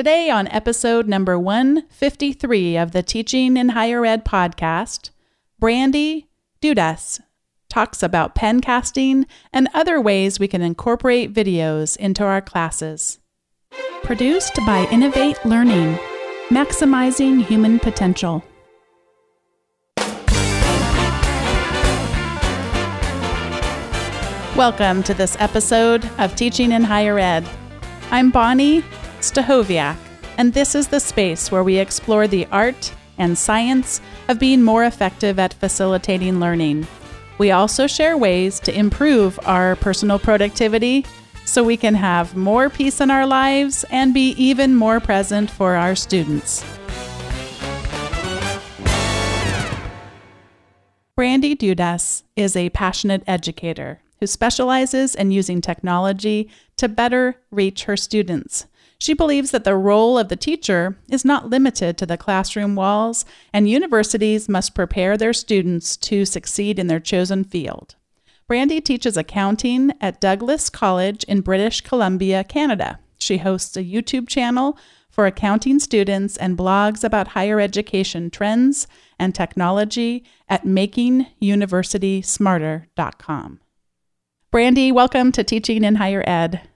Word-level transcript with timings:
Today, 0.00 0.30
on 0.30 0.48
episode 0.48 1.08
number 1.08 1.38
153 1.38 2.78
of 2.78 2.92
the 2.92 3.02
Teaching 3.02 3.58
in 3.58 3.68
Higher 3.68 4.06
Ed 4.06 4.24
podcast, 4.24 5.10
Brandy 5.58 6.26
Dudas 6.62 7.20
talks 7.68 8.02
about 8.02 8.34
pen 8.34 8.62
casting 8.62 9.26
and 9.52 9.68
other 9.74 10.00
ways 10.00 10.40
we 10.40 10.48
can 10.48 10.62
incorporate 10.62 11.34
videos 11.34 11.98
into 11.98 12.24
our 12.24 12.40
classes. 12.40 13.18
Produced 14.02 14.56
by 14.64 14.88
Innovate 14.90 15.44
Learning, 15.44 15.98
maximizing 16.48 17.44
human 17.44 17.78
potential. 17.78 18.42
Welcome 24.56 25.02
to 25.02 25.12
this 25.12 25.36
episode 25.38 26.08
of 26.16 26.34
Teaching 26.36 26.72
in 26.72 26.84
Higher 26.84 27.18
Ed. 27.18 27.46
I'm 28.10 28.30
Bonnie 28.30 28.82
Stachowiak, 29.20 29.96
and 30.38 30.52
this 30.54 30.74
is 30.74 30.88
the 30.88 31.00
space 31.00 31.52
where 31.52 31.62
we 31.62 31.76
explore 31.76 32.26
the 32.26 32.46
art 32.46 32.92
and 33.18 33.36
science 33.36 34.00
of 34.28 34.38
being 34.38 34.62
more 34.62 34.84
effective 34.84 35.38
at 35.38 35.52
facilitating 35.52 36.40
learning. 36.40 36.86
We 37.36 37.50
also 37.50 37.86
share 37.86 38.16
ways 38.16 38.58
to 38.60 38.78
improve 38.78 39.38
our 39.44 39.76
personal 39.76 40.18
productivity 40.18 41.04
so 41.44 41.62
we 41.62 41.76
can 41.76 41.94
have 41.94 42.36
more 42.36 42.70
peace 42.70 43.00
in 43.00 43.10
our 43.10 43.26
lives 43.26 43.84
and 43.90 44.14
be 44.14 44.30
even 44.32 44.74
more 44.74 45.00
present 45.00 45.50
for 45.50 45.74
our 45.74 45.94
students. 45.94 46.64
Brandy 51.14 51.54
Dudas 51.54 52.22
is 52.36 52.56
a 52.56 52.70
passionate 52.70 53.22
educator 53.26 54.00
who 54.20 54.26
specializes 54.26 55.14
in 55.14 55.30
using 55.30 55.60
technology 55.60 56.48
to 56.76 56.88
better 56.88 57.36
reach 57.50 57.84
her 57.84 57.96
students. 57.96 58.66
She 59.00 59.14
believes 59.14 59.50
that 59.50 59.64
the 59.64 59.74
role 59.76 60.16
of 60.18 60.28
the 60.28 60.36
teacher 60.36 60.98
is 61.08 61.24
not 61.24 61.48
limited 61.48 61.96
to 61.96 62.04
the 62.04 62.18
classroom 62.18 62.76
walls, 62.76 63.24
and 63.50 63.66
universities 63.66 64.46
must 64.46 64.74
prepare 64.74 65.16
their 65.16 65.32
students 65.32 65.96
to 65.96 66.26
succeed 66.26 66.78
in 66.78 66.86
their 66.86 67.00
chosen 67.00 67.42
field. 67.42 67.94
Brandy 68.46 68.82
teaches 68.82 69.16
accounting 69.16 69.92
at 70.02 70.20
Douglas 70.20 70.68
College 70.68 71.24
in 71.24 71.40
British 71.40 71.80
Columbia, 71.80 72.44
Canada. 72.44 72.98
She 73.16 73.38
hosts 73.38 73.74
a 73.78 73.82
YouTube 73.82 74.28
channel 74.28 74.76
for 75.08 75.24
accounting 75.24 75.78
students 75.78 76.36
and 76.36 76.58
blogs 76.58 77.02
about 77.02 77.28
higher 77.28 77.58
education 77.58 78.28
trends 78.28 78.86
and 79.18 79.34
technology 79.34 80.26
at 80.46 80.66
makinguniversitysmarter.com. 80.66 83.60
Brandy, 84.50 84.92
welcome 84.92 85.32
to 85.32 85.42
Teaching 85.42 85.84
in 85.84 85.94
Higher 85.94 86.22
Ed. 86.26 86.68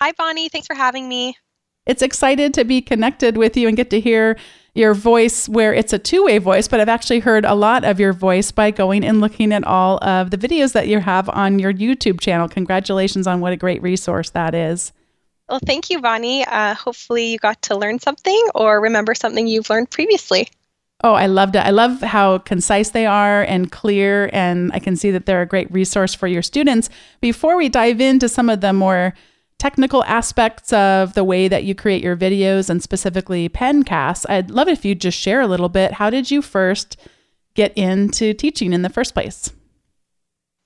Hi, 0.00 0.12
Bonnie. 0.12 0.48
Thanks 0.48 0.68
for 0.68 0.74
having 0.74 1.08
me. 1.08 1.36
It's 1.84 2.02
excited 2.02 2.54
to 2.54 2.64
be 2.64 2.80
connected 2.80 3.36
with 3.36 3.56
you 3.56 3.66
and 3.66 3.76
get 3.76 3.90
to 3.90 3.98
hear 3.98 4.36
your 4.74 4.94
voice 4.94 5.48
where 5.48 5.74
it's 5.74 5.92
a 5.92 5.98
two 5.98 6.24
way 6.24 6.38
voice, 6.38 6.68
but 6.68 6.78
I've 6.78 6.88
actually 6.88 7.18
heard 7.18 7.44
a 7.44 7.54
lot 7.54 7.82
of 7.82 7.98
your 7.98 8.12
voice 8.12 8.52
by 8.52 8.70
going 8.70 9.04
and 9.04 9.20
looking 9.20 9.52
at 9.52 9.64
all 9.64 9.98
of 10.04 10.30
the 10.30 10.38
videos 10.38 10.72
that 10.74 10.86
you 10.86 11.00
have 11.00 11.28
on 11.30 11.58
your 11.58 11.72
YouTube 11.72 12.20
channel. 12.20 12.46
Congratulations 12.46 13.26
on 13.26 13.40
what 13.40 13.52
a 13.52 13.56
great 13.56 13.82
resource 13.82 14.30
that 14.30 14.54
is. 14.54 14.92
Well, 15.48 15.58
thank 15.66 15.90
you, 15.90 16.00
Bonnie. 16.00 16.44
Uh, 16.44 16.74
hopefully, 16.74 17.32
you 17.32 17.38
got 17.38 17.60
to 17.62 17.76
learn 17.76 17.98
something 17.98 18.40
or 18.54 18.80
remember 18.80 19.16
something 19.16 19.48
you've 19.48 19.68
learned 19.68 19.90
previously. 19.90 20.48
Oh, 21.02 21.14
I 21.14 21.26
loved 21.26 21.56
it. 21.56 21.60
I 21.60 21.70
love 21.70 22.02
how 22.02 22.38
concise 22.38 22.90
they 22.90 23.06
are 23.06 23.42
and 23.42 23.72
clear, 23.72 24.30
and 24.32 24.70
I 24.72 24.78
can 24.78 24.94
see 24.94 25.10
that 25.10 25.26
they're 25.26 25.42
a 25.42 25.46
great 25.46 25.72
resource 25.72 26.14
for 26.14 26.28
your 26.28 26.42
students. 26.42 26.88
Before 27.20 27.56
we 27.56 27.68
dive 27.68 28.00
into 28.00 28.28
some 28.28 28.48
of 28.48 28.60
the 28.60 28.72
more 28.72 29.14
technical 29.58 30.04
aspects 30.04 30.72
of 30.72 31.14
the 31.14 31.24
way 31.24 31.48
that 31.48 31.64
you 31.64 31.74
create 31.74 32.02
your 32.02 32.16
videos 32.16 32.70
and 32.70 32.82
specifically 32.82 33.48
pencasts, 33.48 34.24
I'd 34.28 34.50
love 34.50 34.68
if 34.68 34.84
you'd 34.84 35.00
just 35.00 35.18
share 35.18 35.40
a 35.40 35.46
little 35.46 35.68
bit. 35.68 35.92
How 35.92 36.10
did 36.10 36.30
you 36.30 36.42
first 36.42 36.96
get 37.54 37.76
into 37.76 38.34
teaching 38.34 38.72
in 38.72 38.82
the 38.82 38.88
first 38.88 39.14
place? 39.14 39.52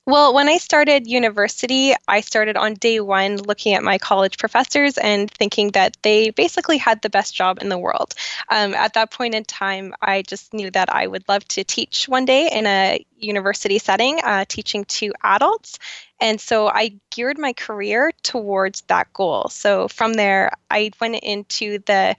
Well, 0.04 0.34
when 0.34 0.48
I 0.48 0.58
started 0.58 1.06
university, 1.06 1.94
I 2.08 2.22
started 2.22 2.56
on 2.56 2.74
day 2.74 2.98
one 2.98 3.36
looking 3.36 3.74
at 3.74 3.84
my 3.84 3.98
college 3.98 4.36
professors 4.36 4.98
and 4.98 5.30
thinking 5.30 5.68
that 5.72 5.96
they 6.02 6.30
basically 6.30 6.76
had 6.76 7.00
the 7.02 7.08
best 7.10 7.36
job 7.36 7.62
in 7.62 7.68
the 7.68 7.78
world. 7.78 8.14
Um, 8.50 8.74
at 8.74 8.94
that 8.94 9.12
point 9.12 9.36
in 9.36 9.44
time, 9.44 9.94
I 10.02 10.22
just 10.22 10.52
knew 10.52 10.72
that 10.72 10.92
I 10.92 11.06
would 11.06 11.28
love 11.28 11.46
to 11.48 11.62
teach 11.62 12.08
one 12.08 12.24
day 12.24 12.48
in 12.50 12.66
a 12.66 13.04
university 13.16 13.78
setting, 13.78 14.18
uh, 14.24 14.44
teaching 14.48 14.84
to 14.86 15.12
adults. 15.22 15.78
And 16.20 16.40
so 16.40 16.66
I 16.68 16.94
geared 17.12 17.38
my 17.38 17.52
career 17.52 18.10
towards 18.24 18.80
that 18.88 19.12
goal. 19.12 19.50
So 19.50 19.86
from 19.86 20.14
there, 20.14 20.50
I 20.68 20.90
went 21.00 21.14
into 21.22 21.78
the 21.86 22.16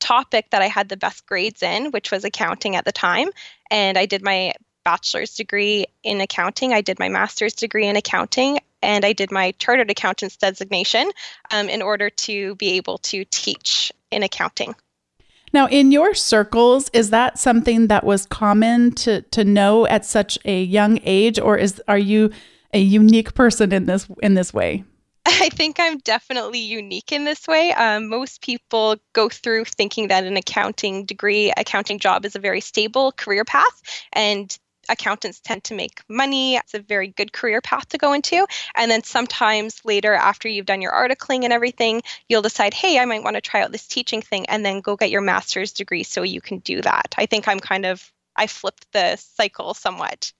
topic 0.00 0.50
that 0.50 0.62
I 0.62 0.68
had 0.68 0.88
the 0.88 0.96
best 0.96 1.26
grades 1.26 1.62
in, 1.62 1.90
which 1.90 2.10
was 2.10 2.24
accounting 2.24 2.76
at 2.76 2.84
the 2.86 2.92
time. 2.92 3.28
And 3.70 3.98
I 3.98 4.06
did 4.06 4.22
my 4.22 4.54
bachelor's 4.84 5.34
degree 5.34 5.86
in 6.02 6.20
accounting. 6.20 6.72
I 6.72 6.80
did 6.80 6.98
my 6.98 7.08
master's 7.08 7.54
degree 7.54 7.86
in 7.86 7.96
accounting, 7.96 8.58
and 8.82 9.04
I 9.04 9.12
did 9.12 9.30
my 9.30 9.52
chartered 9.58 9.90
accountant's 9.90 10.36
designation 10.36 11.10
um, 11.50 11.68
in 11.68 11.82
order 11.82 12.10
to 12.10 12.54
be 12.56 12.76
able 12.76 12.98
to 12.98 13.24
teach 13.30 13.92
in 14.10 14.22
accounting. 14.22 14.74
Now, 15.52 15.66
in 15.66 15.92
your 15.92 16.14
circles, 16.14 16.90
is 16.92 17.10
that 17.10 17.38
something 17.38 17.86
that 17.86 18.04
was 18.04 18.26
common 18.26 18.92
to 18.96 19.22
to 19.22 19.44
know 19.44 19.86
at 19.86 20.04
such 20.04 20.38
a 20.44 20.62
young 20.62 21.00
age, 21.04 21.38
or 21.38 21.56
is 21.56 21.80
are 21.88 21.98
you 21.98 22.30
a 22.74 22.80
unique 22.80 23.34
person 23.34 23.72
in 23.72 23.86
this 23.86 24.06
in 24.22 24.34
this 24.34 24.52
way? 24.52 24.84
I 25.26 25.48
think 25.50 25.76
I'm 25.78 25.98
definitely 25.98 26.60
unique 26.60 27.12
in 27.12 27.24
this 27.24 27.46
way. 27.46 27.72
Um, 27.72 28.08
most 28.08 28.42
people 28.42 28.96
go 29.12 29.28
through 29.28 29.64
thinking 29.66 30.08
that 30.08 30.24
an 30.24 30.36
accounting 30.36 31.04
degree, 31.04 31.52
accounting 31.56 31.98
job 31.98 32.24
is 32.24 32.34
a 32.34 32.38
very 32.38 32.60
stable 32.60 33.12
career 33.12 33.44
path, 33.44 33.82
and 34.12 34.56
accountants 34.88 35.40
tend 35.40 35.64
to 35.64 35.74
make 35.74 36.00
money. 36.08 36.56
It's 36.56 36.74
a 36.74 36.80
very 36.80 37.08
good 37.08 37.32
career 37.32 37.60
path 37.60 37.88
to 37.90 37.98
go 37.98 38.12
into. 38.12 38.46
And 38.76 38.90
then 38.90 39.02
sometimes 39.02 39.84
later, 39.84 40.14
after 40.14 40.48
you've 40.48 40.66
done 40.66 40.82
your 40.82 40.92
articling 40.92 41.44
and 41.44 41.52
everything, 41.52 42.02
you'll 42.28 42.42
decide, 42.42 42.74
hey, 42.74 42.98
I 42.98 43.04
might 43.04 43.22
want 43.22 43.36
to 43.36 43.40
try 43.40 43.62
out 43.62 43.72
this 43.72 43.86
teaching 43.86 44.22
thing 44.22 44.46
and 44.46 44.64
then 44.64 44.80
go 44.80 44.96
get 44.96 45.10
your 45.10 45.20
master's 45.20 45.72
degree 45.72 46.02
so 46.02 46.22
you 46.22 46.40
can 46.40 46.58
do 46.58 46.80
that. 46.82 47.14
I 47.16 47.26
think 47.26 47.48
I'm 47.48 47.60
kind 47.60 47.86
of, 47.86 48.12
I 48.36 48.46
flipped 48.46 48.90
the 48.92 49.16
cycle 49.16 49.74
somewhat. 49.74 50.32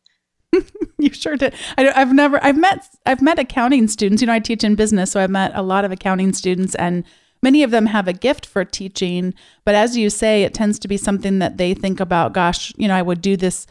you 0.98 1.12
sure 1.12 1.36
did. 1.36 1.54
I, 1.76 1.84
have 1.84 2.12
never, 2.12 2.42
I've 2.42 2.56
met, 2.56 2.86
I've 3.06 3.22
met 3.22 3.38
accounting 3.38 3.88
students. 3.88 4.22
You 4.22 4.26
know, 4.26 4.32
I 4.32 4.38
teach 4.38 4.64
in 4.64 4.74
business, 4.74 5.12
so 5.12 5.20
I've 5.20 5.30
met 5.30 5.52
a 5.54 5.62
lot 5.62 5.84
of 5.84 5.92
accounting 5.92 6.32
students, 6.32 6.74
and 6.76 7.04
many 7.42 7.62
of 7.62 7.70
them 7.70 7.86
have 7.86 8.08
a 8.08 8.12
gift 8.12 8.46
for 8.46 8.64
teaching. 8.64 9.34
But 9.64 9.74
as 9.74 9.96
you 9.96 10.10
say, 10.10 10.42
it 10.42 10.54
tends 10.54 10.78
to 10.80 10.88
be 10.88 10.96
something 10.96 11.38
that 11.38 11.56
they 11.58 11.74
think 11.74 12.00
about. 12.00 12.32
Gosh, 12.32 12.72
you 12.76 12.88
know, 12.88 12.94
I 12.94 13.02
would 13.02 13.20
do 13.20 13.36
this 13.36 13.66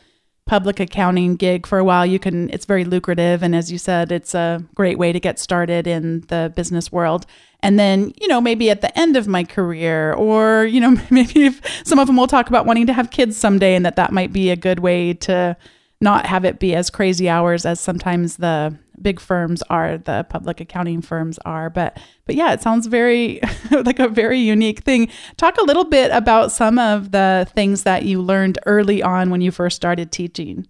public 0.48 0.80
accounting 0.80 1.36
gig 1.36 1.68
for 1.68 1.78
a 1.78 1.84
while 1.84 2.06
you 2.06 2.20
can 2.20 2.50
it's 2.50 2.66
very 2.66 2.86
lucrative. 2.86 3.44
And 3.44 3.56
as 3.56 3.72
you 3.72 3.78
said 3.78 4.12
it's 4.12 4.34
a 4.34 4.64
great 4.74 4.98
way 4.98 5.12
to 5.12 5.20
get 5.20 5.40
started 5.40 5.86
in 5.86 6.22
the 6.28 6.52
business 6.56 6.92
world. 6.92 7.26
And 7.62 7.80
then 7.80 8.14
you 8.20 8.28
know 8.28 8.42
maybe 8.42 8.70
at 8.70 8.82
the 8.82 8.98
end 8.98 9.16
of 9.18 9.28
my 9.28 9.44
career 9.44 10.14
or 10.14 10.66
you 10.66 10.80
know 10.80 10.98
maybe 11.10 11.46
if 11.46 11.62
some 11.86 12.00
of 12.00 12.08
them 12.08 12.18
will 12.18 12.28
talk 12.28 12.50
about 12.50 12.66
wanting 12.66 12.88
to 12.88 12.94
have 12.94 13.12
kids 13.12 13.38
someday 13.38 13.76
and 13.76 13.86
that 13.86 13.96
that 13.98 14.12
might 14.12 14.34
be 14.34 14.50
a 14.50 14.56
good 14.56 14.80
way 14.80 15.14
to 15.14 15.56
not 16.00 16.26
have 16.26 16.46
it 16.46 16.60
be 16.60 16.76
as 16.76 16.90
crazy 16.90 17.28
hours 17.28 17.66
as 17.66 17.80
sometimes 17.80 18.38
the 18.38 18.78
big 19.08 19.22
firms 19.22 19.64
are 19.70 19.98
the 19.98 20.26
public 20.28 20.60
accounting 20.60 21.02
firms 21.02 21.40
are 21.46 21.70
but 21.70 21.98
but 22.26 22.36
yeah 22.36 22.52
it 22.52 22.62
sounds 22.62 22.88
very 22.88 23.40
like 23.86 24.00
a 24.00 24.10
very 24.10 24.38
unique 24.38 24.80
thing 24.80 25.08
talk 25.38 25.56
a 25.58 25.64
little 25.64 25.86
bit 25.86 26.12
about 26.12 26.52
some 26.52 26.78
of 26.78 27.12
the 27.12 27.48
things 27.56 27.84
that 27.84 28.04
you 28.04 28.22
learned 28.22 28.60
early 28.66 29.02
on 29.02 29.30
when 29.30 29.40
you 29.40 29.50
first 29.50 29.78
started 29.78 30.12
teaching 30.12 30.68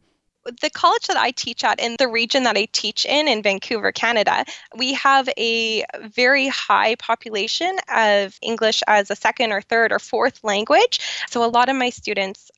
the 0.62 0.70
college 0.70 1.08
that 1.08 1.18
I 1.18 1.31
teach 1.31 1.64
at 1.64 1.80
in 1.80 1.96
the 2.00 2.08
region 2.08 2.44
that 2.44 2.56
I 2.56 2.70
teach 2.72 3.06
in, 3.06 3.28
in 3.28 3.44
Vancouver, 3.44 3.92
Canada, 3.92 4.46
we 4.78 4.94
have 4.94 5.28
a 5.38 5.84
very 6.04 6.48
high 6.48 6.96
population 6.96 7.75
of 7.94 8.40
English 8.42 8.81
as 8.88 9.12
a 9.12 9.16
second 9.18 9.52
or 9.52 9.62
third 9.62 9.92
or 9.92 10.00
fourth 10.00 10.42
language. 10.45 11.01
So 11.30 11.44
a 11.44 11.51
lot 11.51 11.68
of 11.68 11.75
my 11.75 11.90
students 11.90 12.50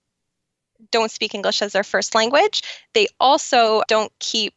don't 0.92 1.10
speak 1.10 1.34
English 1.34 1.64
as 1.64 1.74
their 1.74 1.84
first 1.84 2.14
language. 2.14 2.62
They 2.94 3.08
also 3.20 3.82
don't 3.88 4.12
keep 4.20 4.54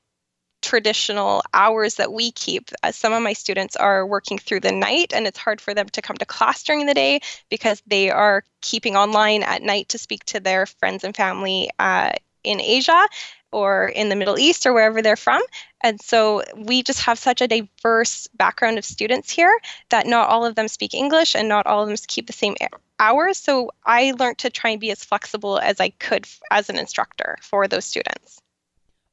traditional 0.62 1.42
hours 1.52 1.96
that 1.96 2.12
we 2.12 2.32
keep. 2.32 2.70
As 2.82 2.96
some 2.96 3.12
of 3.12 3.22
my 3.22 3.32
students 3.32 3.76
are 3.76 4.06
working 4.06 4.38
through 4.38 4.60
the 4.60 4.72
night, 4.72 5.12
and 5.12 5.26
it's 5.26 5.38
hard 5.38 5.60
for 5.60 5.74
them 5.74 5.88
to 5.90 6.02
come 6.02 6.16
to 6.16 6.24
class 6.24 6.62
during 6.62 6.86
the 6.86 6.94
day 6.94 7.20
because 7.50 7.82
they 7.86 8.10
are 8.10 8.44
keeping 8.62 8.96
online 8.96 9.42
at 9.42 9.62
night 9.62 9.90
to 9.90 9.98
speak 9.98 10.24
to 10.26 10.40
their 10.40 10.66
friends 10.66 11.04
and 11.04 11.14
family 11.14 11.68
uh, 11.78 12.10
in 12.44 12.60
Asia 12.60 13.06
or 13.50 13.86
in 13.88 14.08
the 14.08 14.16
Middle 14.16 14.38
East 14.38 14.66
or 14.66 14.72
wherever 14.72 15.02
they're 15.02 15.16
from. 15.16 15.42
And 15.82 16.00
so 16.00 16.42
we 16.56 16.82
just 16.82 17.00
have 17.02 17.18
such 17.18 17.40
a 17.42 17.48
diverse 17.48 18.28
background 18.34 18.78
of 18.78 18.84
students 18.84 19.30
here 19.30 19.56
that 19.90 20.06
not 20.06 20.28
all 20.28 20.46
of 20.46 20.54
them 20.54 20.68
speak 20.68 20.94
English 20.94 21.34
and 21.34 21.48
not 21.48 21.66
all 21.66 21.82
of 21.82 21.88
them 21.88 21.96
keep 22.06 22.26
the 22.26 22.32
same 22.32 22.56
hours. 22.98 23.36
So 23.36 23.70
I 23.84 24.12
learned 24.12 24.38
to 24.38 24.50
try 24.50 24.70
and 24.70 24.80
be 24.80 24.90
as 24.90 25.04
flexible 25.04 25.58
as 25.58 25.80
I 25.80 25.90
could 25.90 26.26
as 26.50 26.70
an 26.70 26.78
instructor 26.78 27.36
for 27.42 27.68
those 27.68 27.84
students. 27.84 28.41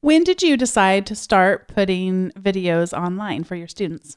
When 0.02 0.24
did 0.24 0.42
you 0.42 0.56
decide 0.56 1.04
to 1.06 1.14
start 1.14 1.68
putting 1.68 2.30
videos 2.30 2.96
online 2.96 3.44
for 3.44 3.54
your 3.54 3.68
students? 3.68 4.16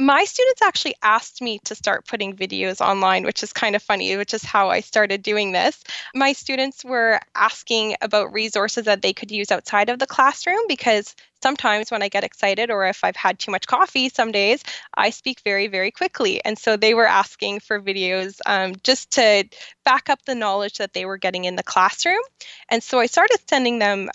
my 0.00 0.24
students 0.24 0.62
actually 0.62 0.94
asked 1.02 1.42
me 1.42 1.58
to 1.64 1.74
start 1.74 2.06
putting 2.06 2.34
videos 2.34 2.80
online, 2.80 3.24
which 3.24 3.42
is 3.42 3.52
kind 3.52 3.76
of 3.76 3.82
funny, 3.82 4.16
which 4.16 4.32
is 4.32 4.42
how 4.42 4.70
I 4.70 4.80
started 4.80 5.22
doing 5.22 5.52
this. 5.52 5.84
My 6.14 6.32
students 6.32 6.82
were 6.82 7.20
asking 7.34 7.96
about 8.00 8.32
resources 8.32 8.86
that 8.86 9.02
they 9.02 9.12
could 9.12 9.30
use 9.30 9.50
outside 9.50 9.90
of 9.90 9.98
the 9.98 10.06
classroom 10.06 10.60
because 10.68 11.14
sometimes 11.42 11.90
when 11.90 12.02
I 12.02 12.08
get 12.08 12.24
excited 12.24 12.70
or 12.70 12.86
if 12.86 13.04
I've 13.04 13.16
had 13.16 13.38
too 13.38 13.50
much 13.50 13.66
coffee 13.66 14.08
some 14.08 14.32
days, 14.32 14.64
I 14.94 15.10
speak 15.10 15.40
very, 15.44 15.66
very 15.66 15.90
quickly. 15.90 16.42
And 16.46 16.58
so 16.58 16.78
they 16.78 16.94
were 16.94 17.06
asking 17.06 17.60
for 17.60 17.78
videos 17.78 18.38
um, 18.46 18.76
just 18.82 19.10
to 19.12 19.46
back 19.84 20.08
up 20.08 20.24
the 20.24 20.34
knowledge 20.34 20.78
that 20.78 20.94
they 20.94 21.04
were 21.04 21.18
getting 21.18 21.44
in 21.44 21.56
the 21.56 21.62
classroom. 21.62 22.22
And 22.70 22.82
so 22.82 22.98
I 23.00 23.06
started 23.06 23.38
sending 23.46 23.80
them 23.80 24.08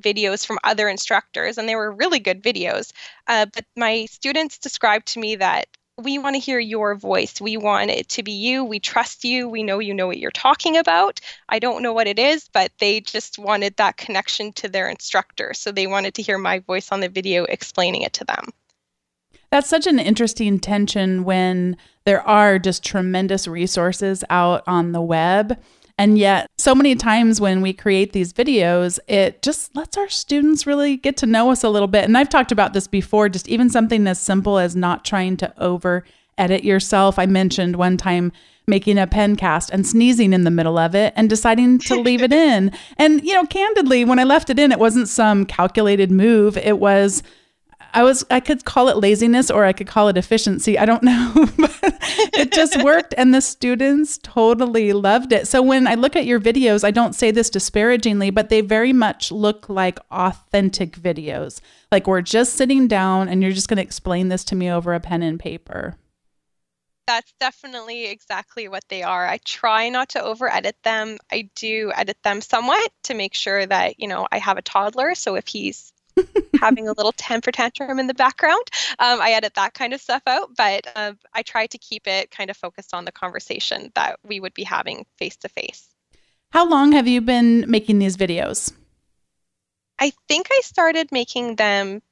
videos 0.00 0.46
from 0.46 0.58
other 0.64 0.88
instructors, 0.88 1.58
and 1.58 1.68
they 1.68 1.76
were 1.76 1.92
really 1.92 2.18
good 2.18 2.42
videos. 2.42 2.92
Uh, 3.26 3.46
but 3.52 3.64
my 3.76 4.06
students 4.06 4.58
described 4.58 5.06
to 5.08 5.20
me 5.20 5.36
that 5.36 5.66
we 5.98 6.18
want 6.18 6.34
to 6.34 6.40
hear 6.40 6.58
your 6.58 6.94
voice. 6.94 7.40
We 7.40 7.56
want 7.56 7.90
it 7.90 8.08
to 8.10 8.22
be 8.22 8.32
you. 8.32 8.64
We 8.64 8.80
trust 8.80 9.24
you. 9.24 9.48
We 9.48 9.62
know 9.62 9.78
you 9.78 9.92
know 9.92 10.06
what 10.06 10.18
you're 10.18 10.30
talking 10.30 10.76
about. 10.76 11.20
I 11.48 11.58
don't 11.58 11.82
know 11.82 11.92
what 11.92 12.06
it 12.06 12.18
is, 12.18 12.48
but 12.52 12.72
they 12.78 13.00
just 13.00 13.38
wanted 13.38 13.76
that 13.76 13.98
connection 13.98 14.52
to 14.54 14.68
their 14.68 14.88
instructor. 14.88 15.52
So 15.54 15.70
they 15.70 15.86
wanted 15.86 16.14
to 16.14 16.22
hear 16.22 16.38
my 16.38 16.60
voice 16.60 16.90
on 16.90 17.00
the 17.00 17.08
video 17.08 17.44
explaining 17.44 18.02
it 18.02 18.14
to 18.14 18.24
them. 18.24 18.48
That's 19.50 19.68
such 19.68 19.86
an 19.86 19.98
interesting 19.98 20.58
tension 20.58 21.24
when 21.24 21.76
there 22.04 22.26
are 22.26 22.58
just 22.58 22.82
tremendous 22.82 23.46
resources 23.46 24.24
out 24.30 24.62
on 24.66 24.92
the 24.92 25.02
web 25.02 25.58
and 25.98 26.18
yet, 26.18 26.50
so 26.58 26.74
many 26.74 26.94
times 26.94 27.40
when 27.40 27.60
we 27.60 27.72
create 27.72 28.12
these 28.12 28.32
videos, 28.32 28.98
it 29.08 29.42
just 29.42 29.74
lets 29.76 29.96
our 29.96 30.08
students 30.08 30.66
really 30.66 30.96
get 30.96 31.16
to 31.18 31.26
know 31.26 31.50
us 31.50 31.62
a 31.62 31.68
little 31.68 31.88
bit. 31.88 32.04
And 32.04 32.16
I've 32.16 32.28
talked 32.28 32.52
about 32.52 32.72
this 32.72 32.86
before, 32.86 33.28
just 33.28 33.48
even 33.48 33.70
something 33.70 34.06
as 34.06 34.20
simple 34.20 34.58
as 34.58 34.74
not 34.74 35.04
trying 35.04 35.36
to 35.38 35.62
over 35.62 36.04
edit 36.38 36.64
yourself. 36.64 37.18
I 37.18 37.26
mentioned 37.26 37.76
one 37.76 37.96
time 37.96 38.32
making 38.66 38.96
a 38.96 39.06
pen 39.06 39.36
cast 39.36 39.70
and 39.70 39.86
sneezing 39.86 40.32
in 40.32 40.44
the 40.44 40.50
middle 40.50 40.78
of 40.78 40.94
it 40.94 41.12
and 41.16 41.28
deciding 41.28 41.78
to 41.78 41.96
leave 41.96 42.22
it 42.22 42.32
in. 42.48 42.72
And, 42.96 43.22
you 43.22 43.34
know, 43.34 43.44
candidly, 43.46 44.04
when 44.04 44.18
I 44.18 44.24
left 44.24 44.50
it 44.50 44.58
in, 44.58 44.72
it 44.72 44.78
wasn't 44.78 45.08
some 45.08 45.44
calculated 45.44 46.10
move. 46.10 46.56
It 46.56 46.78
was 46.78 47.22
I 47.94 48.02
was 48.02 48.24
I 48.30 48.40
could 48.40 48.64
call 48.64 48.88
it 48.88 48.96
laziness 48.96 49.50
or 49.50 49.64
I 49.64 49.72
could 49.72 49.86
call 49.86 50.08
it 50.08 50.16
efficiency. 50.16 50.78
I 50.78 50.86
don't 50.86 51.02
know. 51.02 51.32
but 51.58 51.78
it 52.34 52.52
just 52.52 52.82
worked 52.82 53.14
and 53.16 53.34
the 53.34 53.40
students 53.40 54.18
totally 54.22 54.92
loved 54.92 55.32
it. 55.32 55.46
So 55.46 55.62
when 55.62 55.86
I 55.86 55.94
look 55.94 56.16
at 56.16 56.26
your 56.26 56.40
videos, 56.40 56.84
I 56.84 56.90
don't 56.90 57.14
say 57.14 57.30
this 57.30 57.50
disparagingly, 57.50 58.30
but 58.30 58.48
they 58.48 58.60
very 58.60 58.92
much 58.92 59.30
look 59.30 59.68
like 59.68 59.98
authentic 60.10 60.96
videos. 60.96 61.60
Like 61.90 62.06
we're 62.06 62.22
just 62.22 62.54
sitting 62.54 62.88
down 62.88 63.28
and 63.28 63.42
you're 63.42 63.52
just 63.52 63.68
going 63.68 63.76
to 63.76 63.82
explain 63.82 64.28
this 64.28 64.44
to 64.44 64.56
me 64.56 64.70
over 64.70 64.94
a 64.94 65.00
pen 65.00 65.22
and 65.22 65.38
paper. 65.38 65.96
That's 67.06 67.34
definitely 67.40 68.06
exactly 68.06 68.68
what 68.68 68.84
they 68.88 69.02
are. 69.02 69.26
I 69.26 69.38
try 69.44 69.88
not 69.88 70.10
to 70.10 70.22
over 70.22 70.50
edit 70.50 70.76
them. 70.84 71.18
I 71.32 71.50
do 71.56 71.92
edit 71.94 72.16
them 72.22 72.40
somewhat 72.40 72.90
to 73.04 73.14
make 73.14 73.34
sure 73.34 73.66
that, 73.66 73.98
you 73.98 74.06
know, 74.06 74.28
I 74.30 74.38
have 74.38 74.56
a 74.56 74.62
toddler. 74.62 75.14
So 75.14 75.34
if 75.34 75.48
he's 75.48 75.92
having 76.60 76.88
a 76.88 76.92
little 76.92 77.12
temper 77.12 77.50
tantrum 77.50 77.98
in 77.98 78.06
the 78.06 78.14
background. 78.14 78.62
Um, 78.98 79.20
I 79.20 79.32
edit 79.32 79.54
that 79.54 79.74
kind 79.74 79.92
of 79.92 80.00
stuff 80.00 80.22
out, 80.26 80.50
but 80.56 80.86
uh, 80.94 81.12
I 81.34 81.42
try 81.42 81.66
to 81.66 81.78
keep 81.78 82.06
it 82.06 82.30
kind 82.30 82.50
of 82.50 82.56
focused 82.56 82.94
on 82.94 83.04
the 83.04 83.12
conversation 83.12 83.90
that 83.94 84.18
we 84.24 84.40
would 84.40 84.54
be 84.54 84.64
having 84.64 85.04
face 85.18 85.36
to 85.38 85.48
face. 85.48 85.88
How 86.50 86.68
long 86.68 86.92
have 86.92 87.08
you 87.08 87.20
been 87.20 87.64
making 87.68 87.98
these 87.98 88.16
videos? 88.16 88.72
I 89.98 90.12
think 90.28 90.48
I 90.50 90.60
started 90.62 91.10
making 91.12 91.56
them 91.56 92.02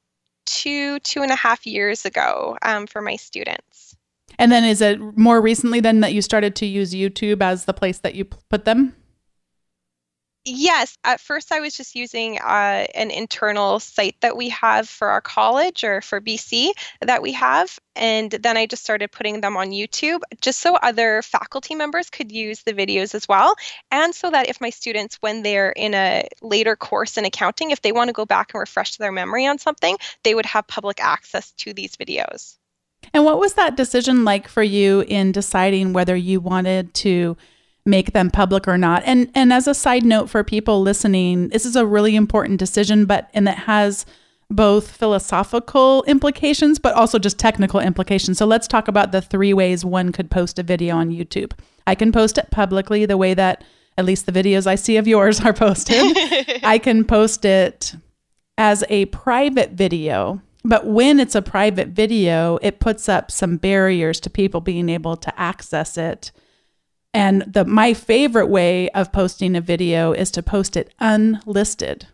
two, 0.46 0.98
two 1.00 1.22
and 1.22 1.30
a 1.30 1.36
half 1.36 1.66
years 1.66 2.04
ago 2.04 2.56
um, 2.62 2.86
for 2.86 3.02
my 3.02 3.16
students. 3.16 3.96
And 4.38 4.50
then 4.50 4.64
is 4.64 4.80
it 4.80 4.98
more 5.18 5.40
recently 5.40 5.80
then 5.80 6.00
that 6.00 6.14
you 6.14 6.22
started 6.22 6.56
to 6.56 6.66
use 6.66 6.94
YouTube 6.94 7.42
as 7.42 7.66
the 7.66 7.74
place 7.74 7.98
that 7.98 8.14
you 8.14 8.24
put 8.24 8.64
them? 8.64 8.94
Yes, 10.46 10.96
at 11.04 11.20
first 11.20 11.52
I 11.52 11.60
was 11.60 11.76
just 11.76 11.94
using 11.94 12.38
uh, 12.38 12.86
an 12.94 13.10
internal 13.10 13.78
site 13.78 14.16
that 14.22 14.38
we 14.38 14.48
have 14.48 14.88
for 14.88 15.08
our 15.08 15.20
college 15.20 15.84
or 15.84 16.00
for 16.00 16.18
BC 16.18 16.70
that 17.02 17.20
we 17.20 17.32
have. 17.32 17.78
And 17.94 18.30
then 18.30 18.56
I 18.56 18.64
just 18.64 18.82
started 18.82 19.12
putting 19.12 19.42
them 19.42 19.58
on 19.58 19.70
YouTube 19.70 20.20
just 20.40 20.60
so 20.60 20.76
other 20.76 21.20
faculty 21.20 21.74
members 21.74 22.08
could 22.08 22.32
use 22.32 22.62
the 22.62 22.72
videos 22.72 23.14
as 23.14 23.28
well. 23.28 23.54
And 23.90 24.14
so 24.14 24.30
that 24.30 24.48
if 24.48 24.62
my 24.62 24.70
students, 24.70 25.18
when 25.20 25.42
they're 25.42 25.72
in 25.72 25.92
a 25.92 26.26
later 26.40 26.74
course 26.74 27.18
in 27.18 27.26
accounting, 27.26 27.70
if 27.70 27.82
they 27.82 27.92
want 27.92 28.08
to 28.08 28.14
go 28.14 28.24
back 28.24 28.54
and 28.54 28.60
refresh 28.60 28.96
their 28.96 29.12
memory 29.12 29.46
on 29.46 29.58
something, 29.58 29.98
they 30.24 30.34
would 30.34 30.46
have 30.46 30.66
public 30.66 31.04
access 31.04 31.50
to 31.52 31.74
these 31.74 31.96
videos. 31.96 32.56
And 33.12 33.26
what 33.26 33.40
was 33.40 33.54
that 33.54 33.76
decision 33.76 34.24
like 34.24 34.48
for 34.48 34.62
you 34.62 35.02
in 35.02 35.32
deciding 35.32 35.92
whether 35.92 36.16
you 36.16 36.40
wanted 36.40 36.94
to? 36.94 37.36
Make 37.86 38.12
them 38.12 38.30
public 38.30 38.68
or 38.68 38.78
not. 38.78 39.02
And 39.04 39.30
and 39.34 39.52
as 39.52 39.66
a 39.66 39.74
side 39.74 40.04
note 40.04 40.28
for 40.28 40.44
people 40.44 40.80
listening, 40.82 41.48
this 41.48 41.64
is 41.64 41.76
a 41.76 41.86
really 41.86 42.16
important 42.16 42.58
decision, 42.58 43.06
but 43.06 43.30
and 43.34 43.48
it 43.48 43.58
has 43.58 44.06
both 44.52 44.90
philosophical 44.90 46.02
implications 46.08 46.80
but 46.80 46.94
also 46.94 47.18
just 47.18 47.38
technical 47.38 47.78
implications. 47.78 48.36
So 48.38 48.46
let's 48.46 48.66
talk 48.66 48.88
about 48.88 49.12
the 49.12 49.22
three 49.22 49.54
ways 49.54 49.84
one 49.84 50.10
could 50.10 50.30
post 50.30 50.58
a 50.58 50.62
video 50.62 50.96
on 50.96 51.10
YouTube. 51.10 51.52
I 51.86 51.94
can 51.94 52.10
post 52.12 52.36
it 52.36 52.50
publicly 52.50 53.06
the 53.06 53.16
way 53.16 53.34
that 53.34 53.64
at 53.96 54.04
least 54.04 54.26
the 54.26 54.32
videos 54.32 54.66
I 54.66 54.74
see 54.74 54.96
of 54.96 55.06
yours 55.06 55.40
are 55.40 55.52
posted. 55.52 56.16
I 56.64 56.78
can 56.82 57.04
post 57.04 57.44
it 57.44 57.94
as 58.58 58.84
a 58.88 59.06
private 59.06 59.72
video. 59.72 60.40
But 60.64 60.86
when 60.86 61.20
it's 61.20 61.34
a 61.34 61.42
private 61.42 61.88
video, 61.88 62.58
it 62.60 62.80
puts 62.80 63.08
up 63.08 63.30
some 63.30 63.56
barriers 63.56 64.20
to 64.20 64.30
people 64.30 64.60
being 64.60 64.88
able 64.88 65.16
to 65.16 65.40
access 65.40 65.96
it 65.96 66.32
and 67.12 67.42
the 67.42 67.64
my 67.64 67.94
favorite 67.94 68.46
way 68.46 68.88
of 68.90 69.12
posting 69.12 69.56
a 69.56 69.60
video 69.60 70.12
is 70.12 70.30
to 70.32 70.42
post 70.42 70.76
it 70.76 70.94
unlisted. 71.00 72.06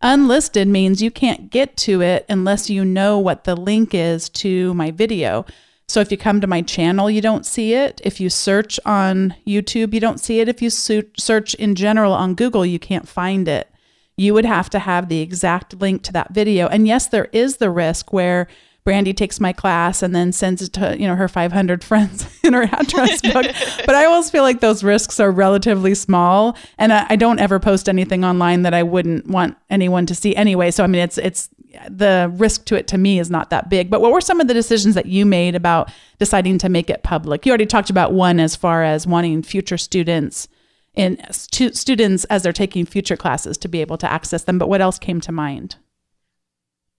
Unlisted 0.00 0.68
means 0.68 1.02
you 1.02 1.10
can't 1.10 1.50
get 1.50 1.76
to 1.78 2.02
it 2.02 2.26
unless 2.28 2.68
you 2.68 2.84
know 2.84 3.18
what 3.18 3.44
the 3.44 3.56
link 3.56 3.94
is 3.94 4.28
to 4.28 4.74
my 4.74 4.90
video. 4.90 5.46
So 5.88 6.00
if 6.00 6.10
you 6.10 6.18
come 6.18 6.40
to 6.40 6.46
my 6.46 6.62
channel, 6.62 7.10
you 7.10 7.20
don't 7.20 7.46
see 7.46 7.74
it. 7.74 8.00
If 8.04 8.20
you 8.20 8.30
search 8.30 8.80
on 8.84 9.34
YouTube, 9.46 9.92
you 9.94 10.00
don't 10.00 10.20
see 10.20 10.40
it. 10.40 10.48
If 10.48 10.62
you 10.62 10.70
search 10.70 11.54
in 11.54 11.74
general 11.74 12.12
on 12.12 12.34
Google, 12.34 12.64
you 12.64 12.78
can't 12.78 13.08
find 13.08 13.46
it. 13.48 13.70
You 14.16 14.32
would 14.34 14.44
have 14.44 14.70
to 14.70 14.78
have 14.78 15.08
the 15.08 15.20
exact 15.20 15.80
link 15.80 16.02
to 16.04 16.12
that 16.12 16.32
video. 16.32 16.68
And 16.68 16.86
yes, 16.86 17.06
there 17.06 17.28
is 17.32 17.56
the 17.56 17.70
risk 17.70 18.12
where 18.12 18.46
Brandy 18.84 19.14
takes 19.14 19.40
my 19.40 19.52
class 19.52 20.02
and 20.02 20.14
then 20.14 20.30
sends 20.30 20.60
it 20.60 20.74
to, 20.74 20.96
you 20.98 21.06
know, 21.06 21.16
her 21.16 21.26
500 21.26 21.82
friends 21.84 22.26
in 22.44 22.52
her 22.52 22.64
address 22.64 23.22
book. 23.22 23.46
But 23.86 23.94
I 23.94 24.04
always 24.04 24.30
feel 24.30 24.42
like 24.42 24.60
those 24.60 24.84
risks 24.84 25.20
are 25.20 25.30
relatively 25.30 25.94
small. 25.94 26.56
And 26.78 26.92
I, 26.92 27.06
I 27.10 27.16
don't 27.16 27.38
ever 27.38 27.58
post 27.58 27.88
anything 27.88 28.24
online 28.24 28.62
that 28.62 28.74
I 28.74 28.82
wouldn't 28.82 29.26
want 29.26 29.56
anyone 29.70 30.06
to 30.06 30.14
see 30.14 30.34
anyway. 30.36 30.70
So, 30.70 30.84
I 30.84 30.86
mean, 30.86 31.02
it's, 31.02 31.18
it's, 31.18 31.48
the 31.90 32.32
risk 32.36 32.66
to 32.66 32.76
it 32.76 32.86
to 32.88 32.98
me 32.98 33.18
is 33.18 33.30
not 33.30 33.50
that 33.50 33.68
big. 33.68 33.90
But 33.90 34.00
what 34.00 34.12
were 34.12 34.20
some 34.20 34.40
of 34.40 34.48
the 34.48 34.54
decisions 34.54 34.94
that 34.94 35.06
you 35.06 35.26
made 35.26 35.54
about 35.54 35.90
deciding 36.18 36.58
to 36.58 36.68
make 36.68 36.88
it 36.88 37.02
public? 37.02 37.44
You 37.44 37.50
already 37.50 37.66
talked 37.66 37.90
about 37.90 38.12
one 38.12 38.38
as 38.38 38.54
far 38.54 38.84
as 38.84 39.06
wanting 39.06 39.42
future 39.42 39.78
students 39.78 40.46
in 40.94 41.20
stu- 41.32 41.72
students 41.72 42.24
as 42.26 42.42
they're 42.42 42.52
taking 42.52 42.86
future 42.86 43.16
classes 43.16 43.58
to 43.58 43.68
be 43.68 43.80
able 43.80 43.98
to 43.98 44.10
access 44.10 44.44
them. 44.44 44.58
But 44.58 44.68
what 44.68 44.80
else 44.80 44.98
came 44.98 45.20
to 45.22 45.32
mind? 45.32 45.76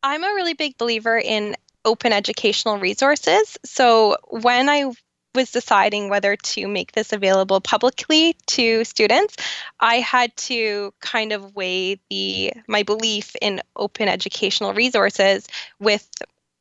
I'm 0.04 0.24
a 0.24 0.34
really 0.36 0.54
big 0.54 0.78
believer 0.78 1.18
in 1.18 1.56
open 1.86 2.12
educational 2.12 2.78
resources. 2.78 3.58
So 3.64 4.18
when 4.28 4.68
I 4.68 4.92
was 5.36 5.52
deciding 5.52 6.10
whether 6.10 6.36
to 6.36 6.68
make 6.68 6.94
this 6.94 7.14
available 7.14 7.62
publicly 7.62 8.36
to 8.48 8.84
students, 8.84 9.36
I 9.80 9.96
had 9.96 10.36
to 10.38 10.94
kind 11.02 11.32
of 11.32 11.56
weigh 11.56 12.00
the 12.10 12.54
my 12.68 12.84
belief 12.84 13.36
in 13.42 13.62
open 13.76 14.08
educational 14.08 14.74
resources 14.74 15.48
with 15.80 16.10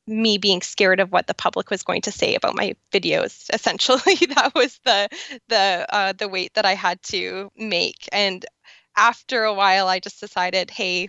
me 0.06 0.36
being 0.36 0.60
scared 0.60 1.00
of 1.00 1.10
what 1.12 1.26
the 1.26 1.34
public 1.34 1.70
was 1.70 1.82
going 1.82 2.02
to 2.02 2.12
say 2.12 2.34
about 2.34 2.54
my 2.54 2.74
videos 2.92 3.48
essentially 3.54 4.16
that 4.34 4.52
was 4.54 4.78
the 4.84 5.08
the 5.48 5.86
uh, 5.88 6.12
the 6.12 6.28
weight 6.28 6.52
that 6.54 6.66
i 6.66 6.74
had 6.74 7.00
to 7.02 7.50
make 7.56 8.06
and 8.12 8.44
after 8.96 9.44
a 9.44 9.54
while 9.54 9.88
i 9.88 9.98
just 9.98 10.20
decided 10.20 10.70
hey 10.70 11.08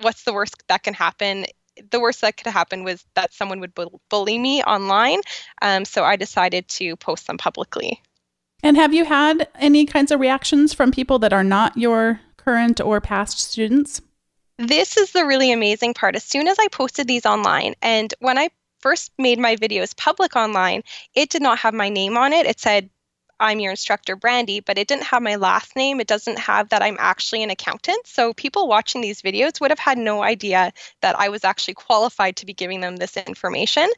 what's 0.00 0.22
the 0.22 0.32
worst 0.32 0.62
that 0.68 0.84
can 0.84 0.94
happen 0.94 1.46
the 1.90 2.00
worst 2.00 2.20
that 2.20 2.36
could 2.36 2.52
happen 2.52 2.84
was 2.84 3.04
that 3.14 3.32
someone 3.32 3.60
would 3.60 3.72
bully 4.08 4.38
me 4.38 4.62
online. 4.62 5.20
Um, 5.62 5.84
so 5.84 6.04
I 6.04 6.16
decided 6.16 6.68
to 6.68 6.96
post 6.96 7.26
them 7.26 7.38
publicly. 7.38 8.02
And 8.62 8.76
have 8.76 8.92
you 8.92 9.04
had 9.04 9.48
any 9.58 9.86
kinds 9.86 10.10
of 10.10 10.20
reactions 10.20 10.74
from 10.74 10.90
people 10.90 11.18
that 11.20 11.32
are 11.32 11.44
not 11.44 11.76
your 11.76 12.20
current 12.36 12.80
or 12.80 13.00
past 13.00 13.38
students? 13.38 14.00
This 14.58 14.96
is 14.96 15.12
the 15.12 15.24
really 15.24 15.52
amazing 15.52 15.94
part. 15.94 16.16
As 16.16 16.24
soon 16.24 16.48
as 16.48 16.56
I 16.58 16.66
posted 16.68 17.06
these 17.06 17.24
online, 17.24 17.74
and 17.80 18.12
when 18.18 18.38
I 18.38 18.50
first 18.80 19.12
made 19.18 19.38
my 19.38 19.54
videos 19.54 19.96
public 19.96 20.34
online, 20.34 20.82
it 21.14 21.30
did 21.30 21.42
not 21.42 21.58
have 21.58 21.74
my 21.74 21.88
name 21.88 22.16
on 22.16 22.32
it. 22.32 22.46
It 22.46 22.58
said 22.58 22.90
I'm 23.40 23.60
your 23.60 23.70
instructor, 23.70 24.16
Brandy, 24.16 24.60
but 24.60 24.78
it 24.78 24.88
didn't 24.88 25.04
have 25.04 25.22
my 25.22 25.36
last 25.36 25.76
name. 25.76 26.00
It 26.00 26.08
doesn't 26.08 26.38
have 26.38 26.70
that 26.70 26.82
I'm 26.82 26.96
actually 26.98 27.42
an 27.42 27.50
accountant. 27.50 28.06
So 28.06 28.32
people 28.34 28.68
watching 28.68 29.00
these 29.00 29.22
videos 29.22 29.60
would 29.60 29.70
have 29.70 29.78
had 29.78 29.98
no 29.98 30.22
idea 30.22 30.72
that 31.02 31.18
I 31.18 31.28
was 31.28 31.44
actually 31.44 31.74
qualified 31.74 32.36
to 32.36 32.46
be 32.46 32.54
giving 32.54 32.80
them 32.80 32.96
this 32.96 33.16
information. 33.16 33.88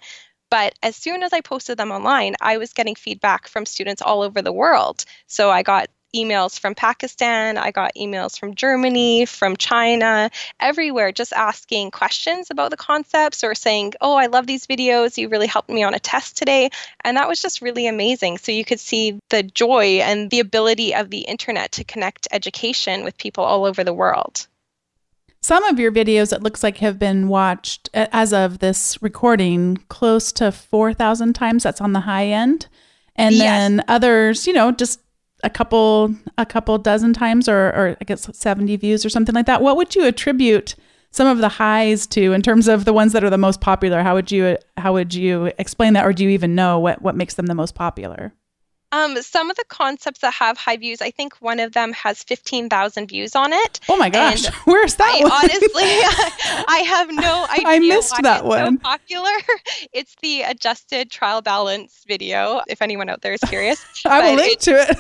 But 0.50 0.74
as 0.82 0.96
soon 0.96 1.22
as 1.22 1.32
I 1.32 1.40
posted 1.40 1.78
them 1.78 1.92
online, 1.92 2.34
I 2.40 2.58
was 2.58 2.72
getting 2.72 2.96
feedback 2.96 3.48
from 3.48 3.64
students 3.64 4.02
all 4.02 4.22
over 4.22 4.42
the 4.42 4.52
world. 4.52 5.04
So 5.26 5.50
I 5.50 5.62
got 5.62 5.88
emails 6.14 6.58
from 6.58 6.74
Pakistan, 6.74 7.58
I 7.58 7.70
got 7.70 7.94
emails 7.96 8.38
from 8.38 8.54
Germany, 8.54 9.26
from 9.26 9.56
China, 9.56 10.30
everywhere, 10.58 11.12
just 11.12 11.32
asking 11.32 11.90
questions 11.90 12.50
about 12.50 12.70
the 12.70 12.76
concepts 12.76 13.44
or 13.44 13.54
saying, 13.54 13.94
Oh, 14.00 14.14
I 14.14 14.26
love 14.26 14.46
these 14.46 14.66
videos. 14.66 15.16
You 15.16 15.28
really 15.28 15.46
helped 15.46 15.70
me 15.70 15.82
on 15.82 15.94
a 15.94 15.98
test 15.98 16.36
today. 16.36 16.70
And 17.04 17.16
that 17.16 17.28
was 17.28 17.40
just 17.40 17.62
really 17.62 17.86
amazing. 17.86 18.38
So 18.38 18.52
you 18.52 18.64
could 18.64 18.80
see 18.80 19.18
the 19.28 19.42
joy 19.42 20.00
and 20.02 20.30
the 20.30 20.40
ability 20.40 20.94
of 20.94 21.10
the 21.10 21.20
internet 21.20 21.72
to 21.72 21.84
connect 21.84 22.28
education 22.30 23.04
with 23.04 23.16
people 23.16 23.44
all 23.44 23.64
over 23.64 23.84
the 23.84 23.94
world. 23.94 24.46
Some 25.42 25.64
of 25.64 25.80
your 25.80 25.90
videos, 25.90 26.34
it 26.34 26.42
looks 26.42 26.62
like, 26.62 26.78
have 26.78 26.98
been 26.98 27.28
watched 27.28 27.88
as 27.94 28.32
of 28.32 28.58
this 28.58 29.00
recording 29.00 29.78
close 29.88 30.32
to 30.32 30.52
4,000 30.52 31.32
times. 31.32 31.62
That's 31.62 31.80
on 31.80 31.94
the 31.94 32.00
high 32.00 32.26
end. 32.26 32.66
And 33.16 33.34
yes. 33.34 33.42
then 33.42 33.84
others, 33.88 34.46
you 34.46 34.52
know, 34.52 34.70
just 34.70 35.00
a 35.42 35.50
couple 35.50 36.14
a 36.38 36.46
couple 36.46 36.76
dozen 36.78 37.12
times 37.12 37.48
or 37.48 37.68
or 37.68 37.96
I 38.00 38.04
guess 38.04 38.28
70 38.32 38.76
views 38.76 39.04
or 39.04 39.10
something 39.10 39.34
like 39.34 39.46
that. 39.46 39.62
What 39.62 39.76
would 39.76 39.94
you 39.94 40.06
attribute 40.06 40.74
some 41.12 41.26
of 41.26 41.38
the 41.38 41.48
highs 41.48 42.06
to 42.08 42.32
in 42.32 42.42
terms 42.42 42.68
of 42.68 42.84
the 42.84 42.92
ones 42.92 43.12
that 43.12 43.24
are 43.24 43.30
the 43.30 43.38
most 43.38 43.60
popular? 43.60 44.02
How 44.02 44.14
would 44.14 44.30
you 44.30 44.56
how 44.76 44.92
would 44.92 45.14
you 45.14 45.52
explain 45.58 45.94
that 45.94 46.04
or 46.06 46.12
do 46.12 46.24
you 46.24 46.30
even 46.30 46.54
know 46.54 46.78
what 46.78 47.02
what 47.02 47.16
makes 47.16 47.34
them 47.34 47.46
the 47.46 47.54
most 47.54 47.74
popular? 47.74 48.32
Um, 48.92 49.20
some 49.22 49.50
of 49.50 49.56
the 49.56 49.64
concepts 49.68 50.20
that 50.20 50.32
have 50.34 50.58
high 50.58 50.76
views, 50.76 51.00
I 51.00 51.10
think 51.10 51.34
one 51.40 51.60
of 51.60 51.72
them 51.72 51.92
has 51.92 52.22
15,000 52.24 53.06
views 53.08 53.36
on 53.36 53.52
it. 53.52 53.78
Oh 53.88 53.96
my 53.96 54.10
gosh, 54.10 54.46
where's 54.64 54.96
that 54.96 55.14
I, 55.14 55.22
one? 55.22 55.32
honestly, 55.32 55.82
I 56.68 56.82
have 56.86 57.08
no 57.12 57.46
idea. 57.50 57.68
I 57.68 57.78
missed 57.78 58.22
that 58.22 58.44
one. 58.44 58.76
So 58.76 58.82
popular. 58.82 59.30
It's 59.92 60.16
the 60.22 60.42
adjusted 60.42 61.10
trial 61.10 61.40
balance 61.40 62.04
video, 62.06 62.62
if 62.66 62.82
anyone 62.82 63.08
out 63.08 63.22
there 63.22 63.32
is 63.32 63.40
curious. 63.40 63.84
I 64.04 64.30
will 64.30 64.36
link 64.36 64.54
it, 64.54 64.60
to 64.60 64.72
it. 64.72 64.98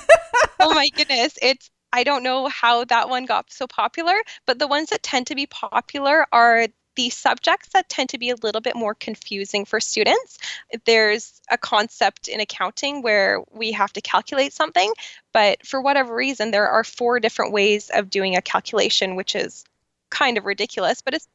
oh 0.60 0.72
my 0.72 0.88
goodness. 0.90 1.36
It's 1.42 1.70
I 1.92 2.04
don't 2.04 2.22
know 2.22 2.48
how 2.48 2.84
that 2.84 3.08
one 3.08 3.26
got 3.26 3.52
so 3.52 3.66
popular, 3.66 4.14
but 4.46 4.58
the 4.58 4.68
ones 4.68 4.90
that 4.90 5.02
tend 5.02 5.26
to 5.26 5.34
be 5.34 5.46
popular 5.46 6.26
are 6.32 6.68
the 7.00 7.08
subjects 7.08 7.70
that 7.72 7.88
tend 7.88 8.10
to 8.10 8.18
be 8.18 8.28
a 8.28 8.36
little 8.42 8.60
bit 8.60 8.76
more 8.76 8.94
confusing 8.94 9.64
for 9.64 9.80
students. 9.80 10.38
There's 10.84 11.40
a 11.50 11.56
concept 11.56 12.28
in 12.28 12.40
accounting 12.40 13.00
where 13.00 13.42
we 13.50 13.72
have 13.72 13.90
to 13.94 14.02
calculate 14.02 14.52
something, 14.52 14.92
but 15.32 15.66
for 15.66 15.80
whatever 15.80 16.14
reason, 16.14 16.50
there 16.50 16.68
are 16.68 16.84
four 16.84 17.18
different 17.18 17.52
ways 17.52 17.88
of 17.88 18.10
doing 18.10 18.36
a 18.36 18.42
calculation, 18.42 19.16
which 19.16 19.34
is 19.34 19.64
kind 20.10 20.36
of 20.36 20.44
ridiculous, 20.44 21.00
but 21.00 21.14
it's 21.14 21.26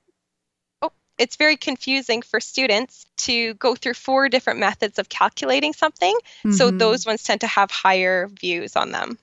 oh, 0.84 0.92
it's 1.18 1.36
very 1.36 1.58
confusing 1.58 2.22
for 2.22 2.40
students 2.40 3.08
to 3.18 3.56
go 3.56 3.74
through 3.74 3.96
four 3.96 4.30
different 4.30 4.60
methods 4.60 5.00
of 5.00 5.10
calculating 5.10 5.74
something. 5.74 6.14
Mm-hmm. 6.14 6.52
So 6.52 6.70
those 6.70 7.08
ones 7.08 7.24
tend 7.24 7.42
to 7.42 7.48
have 7.48 7.72
higher 7.72 8.28
views 8.28 8.76
on 8.76 8.92
them. 8.92 9.18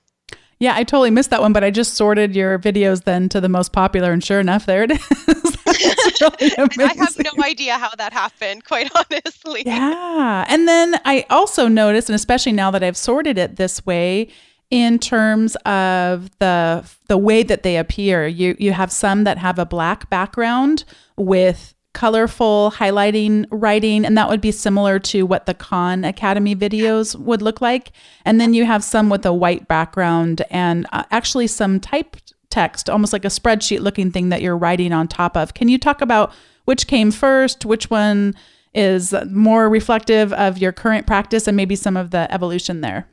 Yeah, 0.63 0.75
I 0.77 0.85
totally 0.85 1.11
missed 1.11 1.29
that 1.31 1.41
one, 1.41 1.51
but 1.51 1.65
I 1.65 1.71
just 1.71 1.95
sorted 1.95 2.37
your 2.37 2.57
videos 2.57 3.03
then 3.03 3.27
to 3.29 3.41
the 3.41 3.49
most 3.49 3.73
popular, 3.73 4.13
and 4.13 4.23
sure 4.23 4.39
enough, 4.39 4.65
there 4.65 4.83
it 4.83 4.91
is. 4.91 5.09
really 6.21 6.85
I 6.85 6.93
have 6.97 7.17
no 7.19 7.43
idea 7.43 7.73
how 7.73 7.89
that 7.97 8.13
happened, 8.13 8.63
quite 8.63 8.89
honestly. 9.11 9.63
Yeah. 9.65 10.45
And 10.47 10.65
then 10.65 10.95
I 11.03 11.25
also 11.29 11.67
noticed, 11.67 12.07
and 12.07 12.15
especially 12.15 12.53
now 12.53 12.71
that 12.71 12.81
I've 12.81 12.95
sorted 12.95 13.37
it 13.37 13.57
this 13.57 13.85
way, 13.85 14.29
in 14.69 14.99
terms 14.99 15.57
of 15.65 16.29
the 16.39 16.89
the 17.09 17.17
way 17.17 17.43
that 17.43 17.63
they 17.63 17.75
appear, 17.75 18.25
you 18.25 18.55
you 18.57 18.71
have 18.71 18.89
some 18.89 19.25
that 19.25 19.39
have 19.39 19.59
a 19.59 19.65
black 19.65 20.09
background 20.09 20.85
with 21.17 21.75
colorful 21.93 22.73
highlighting 22.75 23.45
writing 23.51 24.05
and 24.05 24.17
that 24.17 24.27
would 24.27 24.41
be 24.41 24.51
similar 24.51 24.99
to 24.99 25.23
what 25.23 25.45
the 25.45 25.53
Khan 25.53 26.03
Academy 26.03 26.55
videos 26.55 27.15
would 27.15 27.41
look 27.41 27.61
like. 27.61 27.91
And 28.25 28.41
then 28.41 28.53
you 28.53 28.65
have 28.65 28.83
some 28.83 29.09
with 29.09 29.25
a 29.25 29.33
white 29.33 29.67
background 29.67 30.41
and 30.49 30.87
uh, 30.91 31.03
actually 31.11 31.47
some 31.47 31.79
typed 31.79 32.33
text 32.49 32.89
almost 32.89 33.13
like 33.13 33.25
a 33.25 33.29
spreadsheet 33.29 33.79
looking 33.79 34.11
thing 34.11 34.29
that 34.29 34.41
you're 34.41 34.57
writing 34.57 34.91
on 34.93 35.07
top 35.07 35.35
of. 35.35 35.53
Can 35.53 35.67
you 35.67 35.77
talk 35.77 36.01
about 36.01 36.33
which 36.65 36.87
came 36.87 37.11
first? 37.11 37.65
Which 37.65 37.89
one 37.89 38.35
is 38.73 39.13
more 39.29 39.69
reflective 39.69 40.33
of 40.33 40.57
your 40.57 40.71
current 40.71 41.05
practice 41.05 41.47
and 41.47 41.57
maybe 41.57 41.75
some 41.75 41.97
of 41.97 42.11
the 42.11 42.31
evolution 42.31 42.81
there? 42.81 43.07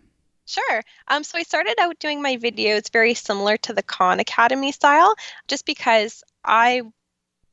Sure. 0.46 0.82
Um, 1.08 1.22
so 1.22 1.38
I 1.38 1.42
started 1.42 1.76
out 1.78 1.98
doing 2.00 2.20
my 2.20 2.36
videos 2.36 2.90
very 2.90 3.14
similar 3.14 3.56
to 3.58 3.72
the 3.72 3.82
Khan 3.82 4.18
Academy 4.18 4.72
style, 4.72 5.14
just 5.46 5.64
because 5.64 6.24
I 6.44 6.82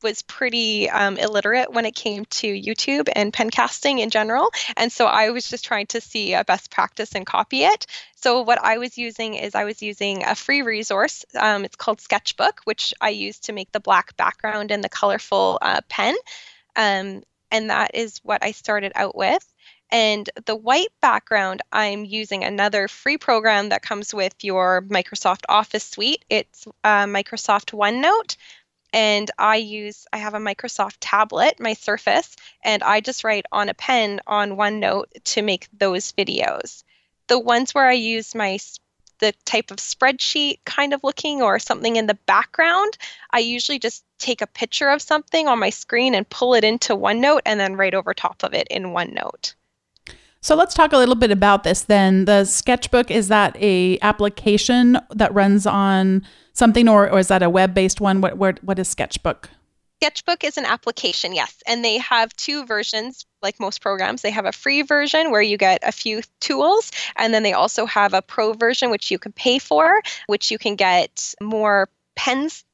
was 0.02 0.22
pretty 0.22 0.88
um, 0.90 1.16
illiterate 1.16 1.72
when 1.72 1.84
it 1.84 1.94
came 1.94 2.24
to 2.26 2.46
YouTube 2.46 3.08
and 3.14 3.32
pencasting 3.32 4.00
in 4.00 4.10
general. 4.10 4.50
And 4.76 4.90
so 4.92 5.06
I 5.06 5.30
was 5.30 5.48
just 5.48 5.64
trying 5.64 5.86
to 5.88 6.00
see 6.00 6.34
a 6.34 6.44
best 6.44 6.70
practice 6.70 7.14
and 7.14 7.26
copy 7.26 7.64
it. 7.64 7.86
So 8.16 8.42
what 8.42 8.62
I 8.62 8.78
was 8.78 8.98
using 8.98 9.34
is 9.34 9.54
I 9.54 9.64
was 9.64 9.82
using 9.82 10.24
a 10.24 10.34
free 10.34 10.62
resource. 10.62 11.24
Um, 11.38 11.64
it's 11.64 11.76
called 11.76 12.00
Sketchbook, 12.00 12.60
which 12.64 12.94
I 13.00 13.10
use 13.10 13.38
to 13.40 13.52
make 13.52 13.72
the 13.72 13.80
black 13.80 14.16
background 14.16 14.70
and 14.70 14.82
the 14.82 14.88
colorful 14.88 15.58
uh, 15.62 15.80
pen. 15.88 16.16
Um, 16.76 17.22
and 17.50 17.70
that 17.70 17.92
is 17.94 18.18
what 18.22 18.42
I 18.42 18.52
started 18.52 18.92
out 18.94 19.16
with. 19.16 19.44
And 19.90 20.28
the 20.44 20.56
white 20.56 20.92
background, 21.00 21.62
I'm 21.72 22.04
using 22.04 22.44
another 22.44 22.88
free 22.88 23.16
program 23.16 23.70
that 23.70 23.80
comes 23.80 24.12
with 24.12 24.34
your 24.42 24.82
Microsoft 24.82 25.44
Office 25.48 25.84
suite. 25.84 26.24
It's 26.28 26.66
uh, 26.84 27.06
Microsoft 27.06 27.72
OneNote 27.72 28.36
and 28.92 29.30
I 29.38 29.56
use 29.56 30.06
I 30.12 30.18
have 30.18 30.34
a 30.34 30.38
Microsoft 30.38 30.96
tablet, 31.00 31.60
my 31.60 31.74
Surface, 31.74 32.36
and 32.62 32.82
I 32.82 33.00
just 33.00 33.24
write 33.24 33.46
on 33.52 33.68
a 33.68 33.74
pen 33.74 34.20
on 34.26 34.56
OneNote 34.56 35.06
to 35.24 35.42
make 35.42 35.68
those 35.78 36.12
videos. 36.12 36.84
The 37.26 37.38
ones 37.38 37.74
where 37.74 37.86
I 37.86 37.94
use 37.94 38.34
my 38.34 38.58
the 39.18 39.34
type 39.44 39.70
of 39.70 39.78
spreadsheet 39.78 40.58
kind 40.64 40.94
of 40.94 41.02
looking 41.02 41.42
or 41.42 41.58
something 41.58 41.96
in 41.96 42.06
the 42.06 42.18
background, 42.26 42.96
I 43.32 43.40
usually 43.40 43.80
just 43.80 44.04
take 44.18 44.40
a 44.40 44.46
picture 44.46 44.88
of 44.88 45.02
something 45.02 45.48
on 45.48 45.58
my 45.58 45.70
screen 45.70 46.14
and 46.14 46.28
pull 46.28 46.54
it 46.54 46.64
into 46.64 46.96
OneNote 46.96 47.40
and 47.44 47.58
then 47.58 47.76
write 47.76 47.94
over 47.94 48.14
top 48.14 48.42
of 48.42 48.54
it 48.54 48.68
in 48.70 48.94
OneNote. 48.94 49.54
So 50.40 50.54
let's 50.54 50.74
talk 50.74 50.92
a 50.92 50.98
little 50.98 51.16
bit 51.16 51.32
about 51.32 51.64
this 51.64 51.82
then. 51.82 52.24
The 52.24 52.44
sketchbook 52.44 53.10
is 53.10 53.28
that 53.28 53.56
a 53.60 53.98
application 54.00 54.98
that 55.10 55.34
runs 55.34 55.66
on 55.66 56.24
something 56.58 56.88
or, 56.88 57.10
or 57.10 57.18
is 57.18 57.28
that 57.28 57.42
a 57.42 57.50
web-based 57.50 58.00
one? 58.00 58.20
What, 58.20 58.36
what 58.36 58.62
what 58.62 58.78
is 58.78 58.88
Sketchbook? 58.88 59.48
Sketchbook 60.00 60.44
is 60.44 60.56
an 60.56 60.64
application, 60.64 61.34
yes, 61.34 61.60
and 61.66 61.84
they 61.84 61.98
have 61.98 62.32
two 62.34 62.64
versions 62.64 63.26
like 63.42 63.58
most 63.58 63.80
programs. 63.80 64.22
They 64.22 64.30
have 64.30 64.44
a 64.44 64.52
free 64.52 64.82
version 64.82 65.32
where 65.32 65.42
you 65.42 65.56
get 65.56 65.80
a 65.82 65.90
few 65.90 66.22
tools, 66.40 66.92
and 67.16 67.34
then 67.34 67.42
they 67.42 67.52
also 67.52 67.84
have 67.84 68.14
a 68.14 68.22
pro 68.22 68.52
version 68.52 68.90
which 68.90 69.10
you 69.10 69.18
can 69.18 69.32
pay 69.32 69.58
for, 69.58 70.00
which 70.28 70.52
you 70.52 70.58
can 70.58 70.76
get 70.76 71.34
more 71.40 71.88
pens 72.14 72.64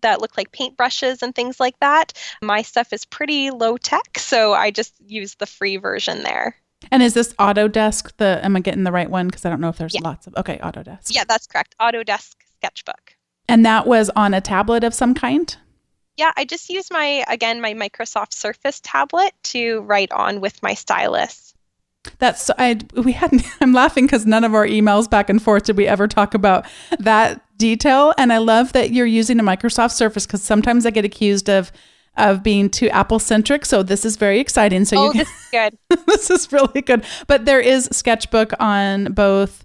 that 0.00 0.22
look 0.22 0.38
like 0.38 0.52
paintbrushes 0.52 1.20
and 1.20 1.34
things 1.34 1.60
like 1.60 1.78
that. 1.80 2.14
My 2.40 2.62
stuff 2.62 2.94
is 2.94 3.04
pretty 3.04 3.50
low 3.50 3.76
tech, 3.76 4.18
so 4.18 4.54
I 4.54 4.70
just 4.70 4.94
use 5.06 5.34
the 5.34 5.46
free 5.46 5.76
version 5.76 6.22
there. 6.22 6.56
And 6.90 7.02
is 7.02 7.12
this 7.12 7.34
Autodesk 7.34 8.12
the 8.16 8.40
am 8.42 8.56
I 8.56 8.60
getting 8.60 8.84
the 8.84 8.92
right 8.92 9.10
one 9.10 9.26
because 9.26 9.44
I 9.44 9.50
don't 9.50 9.60
know 9.60 9.68
if 9.68 9.76
there's 9.76 9.94
yeah. 9.94 10.00
lots 10.02 10.26
of 10.26 10.34
Okay, 10.36 10.56
Autodesk. 10.62 11.14
Yeah, 11.14 11.24
that's 11.28 11.46
correct. 11.46 11.74
Autodesk 11.78 12.36
Sketchbook. 12.56 13.16
And 13.50 13.66
that 13.66 13.86
was 13.86 14.10
on 14.16 14.34
a 14.34 14.40
tablet 14.40 14.84
of 14.84 14.94
some 14.94 15.14
kind? 15.14 15.56
Yeah, 16.16 16.32
I 16.36 16.44
just 16.44 16.68
use 16.68 16.88
my 16.90 17.24
again 17.28 17.60
my 17.60 17.74
Microsoft 17.74 18.34
Surface 18.34 18.80
tablet 18.82 19.32
to 19.44 19.80
write 19.82 20.12
on 20.12 20.40
with 20.40 20.62
my 20.62 20.74
stylus. 20.74 21.54
That's 22.18 22.50
I 22.58 22.78
we 22.94 23.12
hadn't 23.12 23.44
I'm 23.60 23.72
laughing 23.72 24.06
cuz 24.08 24.26
none 24.26 24.44
of 24.44 24.54
our 24.54 24.66
emails 24.66 25.08
back 25.08 25.30
and 25.30 25.42
forth 25.42 25.64
did 25.64 25.76
we 25.76 25.86
ever 25.86 26.06
talk 26.08 26.34
about 26.34 26.66
that 26.98 27.40
detail 27.56 28.12
and 28.18 28.32
I 28.32 28.38
love 28.38 28.72
that 28.72 28.90
you're 28.90 29.06
using 29.06 29.40
a 29.40 29.42
Microsoft 29.42 29.92
Surface 29.92 30.26
cuz 30.26 30.42
sometimes 30.42 30.84
I 30.84 30.90
get 30.90 31.04
accused 31.04 31.48
of 31.48 31.72
of 32.16 32.42
being 32.42 32.68
too 32.68 32.88
Apple 32.90 33.18
centric. 33.18 33.64
So 33.64 33.82
this 33.82 34.04
is 34.04 34.16
very 34.16 34.40
exciting. 34.40 34.84
So 34.84 34.98
oh, 34.98 35.04
you 35.06 35.12
can, 35.12 35.18
this 35.18 35.28
is 35.28 35.48
good. 35.50 35.78
this 36.06 36.30
is 36.30 36.52
really 36.52 36.82
good. 36.82 37.04
But 37.26 37.44
there 37.44 37.60
is 37.60 37.88
Sketchbook 37.92 38.52
on 38.60 39.12
both 39.12 39.64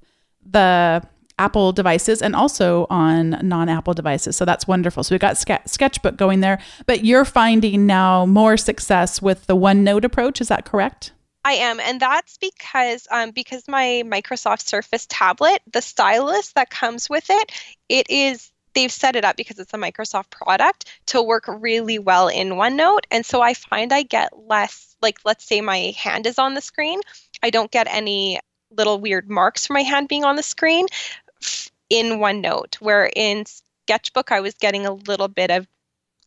the 0.49 1.03
Apple 1.37 1.71
devices 1.71 2.21
and 2.21 2.35
also 2.35 2.87
on 2.89 3.31
non-Apple 3.41 3.93
devices. 3.93 4.35
So 4.35 4.45
that's 4.45 4.67
wonderful. 4.67 5.03
So 5.03 5.13
we've 5.13 5.19
got 5.19 5.37
Ske- 5.37 5.65
Sketchbook 5.65 6.15
going 6.17 6.39
there, 6.39 6.59
but 6.85 7.03
you're 7.03 7.25
finding 7.25 7.85
now 7.85 8.25
more 8.25 8.57
success 8.57 9.21
with 9.21 9.45
the 9.47 9.55
OneNote 9.55 10.03
approach. 10.03 10.39
Is 10.39 10.47
that 10.47 10.65
correct? 10.65 11.11
I 11.43 11.53
am, 11.53 11.79
and 11.79 11.99
that's 11.99 12.37
because 12.39 13.07
um, 13.11 13.29
because 13.29 13.67
my 13.67 14.01
Microsoft 14.03 14.67
Surface 14.67 15.05
tablet, 15.07 15.61
the 15.71 15.81
stylus 15.81 16.53
that 16.53 16.71
comes 16.71 17.07
with 17.07 17.25
it, 17.29 17.51
it 17.87 18.09
is 18.09 18.51
they've 18.73 18.91
set 18.91 19.15
it 19.15 19.23
up 19.23 19.35
because 19.35 19.59
it's 19.59 19.73
a 19.73 19.77
Microsoft 19.77 20.31
product 20.31 20.91
to 21.07 21.21
work 21.21 21.45
really 21.47 21.99
well 21.99 22.27
in 22.27 22.49
OneNote. 22.51 23.05
And 23.11 23.25
so 23.25 23.41
I 23.41 23.53
find 23.53 23.93
I 23.93 24.03
get 24.03 24.37
less, 24.37 24.95
like, 25.01 25.19
let's 25.23 25.45
say 25.45 25.61
my 25.61 25.93
hand 25.97 26.27
is 26.27 26.37
on 26.37 26.55
the 26.55 26.61
screen, 26.61 26.99
I 27.41 27.51
don't 27.51 27.71
get 27.71 27.87
any 27.89 28.39
little 28.71 28.99
weird 28.99 29.29
marks 29.29 29.65
for 29.65 29.73
my 29.73 29.83
hand 29.83 30.07
being 30.07 30.25
on 30.25 30.35
the 30.35 30.43
screen 30.43 30.87
in 31.89 32.19
OneNote, 32.19 32.75
where 32.75 33.11
in 33.15 33.45
Sketchbook, 33.83 34.31
I 34.31 34.39
was 34.39 34.53
getting 34.55 34.85
a 34.85 34.93
little 34.93 35.27
bit 35.27 35.51
of 35.51 35.67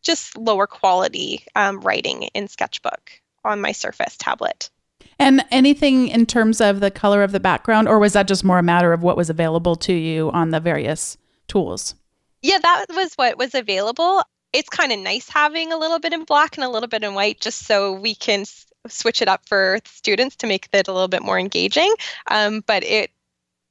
just 0.01 0.37
lower 0.37 0.67
quality 0.67 1.43
um, 1.55 1.81
writing 1.81 2.23
in 2.33 2.47
Sketchbook 2.47 3.11
on 3.43 3.61
my 3.61 3.71
Surface 3.71 4.15
tablet. 4.17 4.69
And 5.17 5.43
anything 5.51 6.07
in 6.07 6.25
terms 6.25 6.61
of 6.61 6.79
the 6.79 6.91
color 6.91 7.23
of 7.23 7.33
the 7.33 7.39
background, 7.39 7.89
or 7.89 7.99
was 7.99 8.13
that 8.13 8.27
just 8.27 8.43
more 8.43 8.59
a 8.59 8.63
matter 8.63 8.93
of 8.93 9.03
what 9.03 9.17
was 9.17 9.29
available 9.29 9.75
to 9.77 9.93
you 9.93 10.31
on 10.31 10.51
the 10.51 10.61
various 10.61 11.17
tools? 11.47 11.95
Yeah, 12.41 12.59
that 12.59 12.85
was 12.89 13.15
what 13.15 13.37
was 13.37 13.53
available. 13.53 14.23
It's 14.53 14.69
kind 14.69 14.93
of 14.93 14.99
nice 14.99 15.27
having 15.27 15.73
a 15.73 15.77
little 15.77 15.99
bit 15.99 16.13
in 16.13 16.23
black 16.23 16.55
and 16.55 16.63
a 16.63 16.69
little 16.69 16.87
bit 16.87 17.03
in 17.03 17.13
white 17.13 17.41
just 17.41 17.65
so 17.65 17.91
we 17.91 18.15
can 18.15 18.41
s- 18.41 18.65
switch 18.87 19.21
it 19.21 19.27
up 19.27 19.45
for 19.45 19.79
students 19.85 20.37
to 20.37 20.47
make 20.47 20.69
it 20.71 20.87
a 20.87 20.93
little 20.93 21.09
bit 21.09 21.21
more 21.21 21.37
engaging. 21.37 21.93
Um, 22.31 22.63
but 22.65 22.83
it 22.83 23.11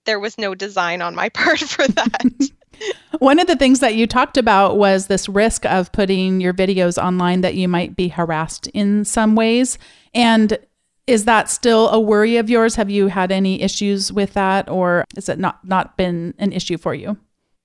there 0.08 0.18
was 0.18 0.38
no 0.38 0.54
design 0.54 1.02
on 1.02 1.14
my 1.14 1.28
part 1.40 1.60
for 1.60 1.86
that. 1.86 2.50
One 3.18 3.38
of 3.38 3.46
the 3.46 3.56
things 3.56 3.80
that 3.80 3.94
you 3.94 4.06
talked 4.06 4.38
about 4.38 4.78
was 4.78 5.06
this 5.06 5.28
risk 5.28 5.66
of 5.66 5.92
putting 5.92 6.40
your 6.40 6.54
videos 6.54 7.02
online 7.02 7.42
that 7.42 7.56
you 7.56 7.68
might 7.68 7.94
be 7.94 8.08
harassed 8.08 8.68
in 8.68 9.04
some 9.04 9.34
ways. 9.34 9.78
And 10.14 10.58
is 11.06 11.26
that 11.26 11.50
still 11.50 11.90
a 11.90 12.00
worry 12.00 12.36
of 12.36 12.48
yours? 12.48 12.76
Have 12.76 12.88
you 12.88 13.08
had 13.08 13.30
any 13.30 13.60
issues 13.60 14.12
with 14.12 14.32
that 14.34 14.68
or 14.70 15.04
has 15.14 15.28
it 15.28 15.38
not 15.38 15.62
not 15.64 15.96
been 15.96 16.34
an 16.38 16.52
issue 16.52 16.78
for 16.78 16.94
you? 16.94 17.18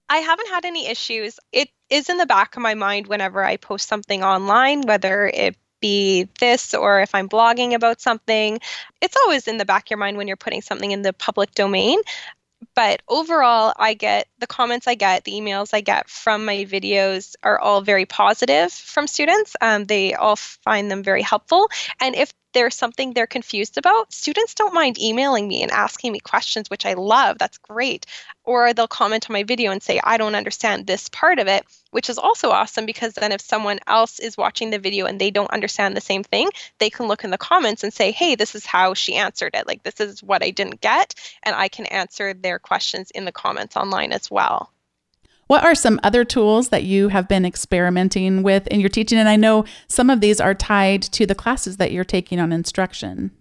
I 0.10 0.18
haven't 0.18 0.50
had 0.50 0.66
any 0.66 0.88
issues. 0.88 1.40
It 1.52 1.70
is 1.90 2.10
in 2.10 2.18
the 2.18 2.26
back 2.26 2.58
of 2.58 2.62
my 2.62 2.74
mind 2.74 3.08
whenever 3.08 3.44
I 3.44 3.58
post 3.58 3.88
something 3.88 4.24
online, 4.24 4.82
whether 4.82 5.28
it 5.28 5.56
be 5.84 6.30
this 6.40 6.74
or 6.74 7.02
if 7.02 7.14
I'm 7.14 7.28
blogging 7.28 7.74
about 7.74 8.00
something. 8.00 8.60
It's 9.02 9.18
always 9.18 9.50
in 9.50 9.58
the 9.58 9.66
back 9.66 9.84
of 9.84 9.90
your 9.92 10.00
mind 10.00 10.16
when 10.16 10.30
you're 10.30 10.38
putting 10.38 10.62
something 10.62 10.92
in 10.92 11.02
the 11.02 11.12
public 11.12 11.54
domain. 11.54 12.00
But 12.74 13.02
overall, 13.10 13.74
I 13.76 13.94
get 13.94 14.30
the 14.40 14.48
comments 14.48 14.88
I 14.88 14.96
get, 14.96 15.26
the 15.26 15.34
emails 15.34 15.74
I 15.74 15.82
get 15.82 16.10
from 16.10 16.46
my 16.46 16.60
videos 16.64 17.36
are 17.44 17.60
all 17.60 17.82
very 17.82 18.06
positive 18.06 18.72
from 18.72 19.08
students. 19.08 19.58
Um, 19.60 19.84
they 19.84 20.14
all 20.14 20.38
find 20.38 20.90
them 20.90 21.04
very 21.04 21.22
helpful. 21.22 21.70
And 22.00 22.16
if 22.16 22.34
there's 22.54 22.76
something 22.76 23.14
they're 23.14 23.28
confused 23.28 23.78
about, 23.78 24.14
students 24.14 24.54
don't 24.54 24.74
mind 24.74 25.00
emailing 25.00 25.48
me 25.48 25.64
and 25.64 25.72
asking 25.72 26.12
me 26.12 26.20
questions, 26.20 26.70
which 26.70 26.86
I 26.86 26.94
love. 26.94 27.38
That's 27.38 27.58
great. 27.58 28.06
Or 28.44 28.74
they'll 28.74 28.88
comment 28.88 29.30
on 29.30 29.34
my 29.34 29.44
video 29.44 29.72
and 29.72 29.82
say, 29.82 30.00
I 30.04 30.18
don't 30.18 30.36
understand 30.36 30.86
this 30.86 31.10
part 31.10 31.40
of 31.40 31.48
it, 31.48 31.66
which 31.92 32.10
is 32.10 32.18
also 32.18 32.52
awesome 32.52 32.86
because 32.86 33.14
then 33.14 33.32
if 33.32 33.42
someone 33.42 33.80
else 33.88 34.20
is 34.20 34.38
watching 34.38 34.70
the 34.70 34.80
video 34.80 35.06
and 35.06 35.20
they 35.20 35.32
don't 35.32 35.52
understand 35.52 35.96
the 35.96 36.02
same 36.02 36.24
thing, 36.24 36.50
they 36.80 36.90
can 36.90 37.08
look 37.08 37.24
in 37.24 37.32
the 37.32 37.38
comments 37.38 37.84
and 37.84 37.94
say, 37.94 38.12
hey, 38.12 38.36
this 38.36 38.56
is 38.56 38.66
how 38.66 38.94
she 38.94 39.16
answered 39.16 39.56
it. 39.56 39.68
Like, 39.68 39.84
this 39.84 40.00
is 40.00 40.22
what 40.22 40.44
I 40.44 40.52
didn't 40.52 40.82
get. 40.82 41.16
And 41.44 41.56
I 41.56 41.70
can 41.70 41.86
answer 41.86 42.34
their 42.34 42.60
questions 42.60 43.12
in 43.12 43.26
the 43.26 43.32
comments 43.32 43.78
online 43.78 44.12
as 44.12 44.30
well. 44.30 44.73
What 45.48 45.64
are 45.64 45.76
some 45.76 46.00
other 46.04 46.24
tools 46.24 46.70
that 46.70 46.84
you 46.84 47.10
have 47.10 47.28
been 47.28 47.46
experimenting 47.46 48.44
with 48.44 48.68
in 48.68 48.80
your 48.80 48.90
teaching? 48.90 49.18
And 49.18 49.30
I 49.30 49.36
know 49.36 49.66
some 49.88 50.10
of 50.10 50.22
these 50.22 50.40
are 50.40 50.54
tied 50.54 51.02
to 51.04 51.26
the 51.26 51.36
classes 51.36 51.78
that 51.78 51.92
you're 51.92 52.04
taking 52.04 52.40
on 52.40 52.54
instruction. 52.54 53.32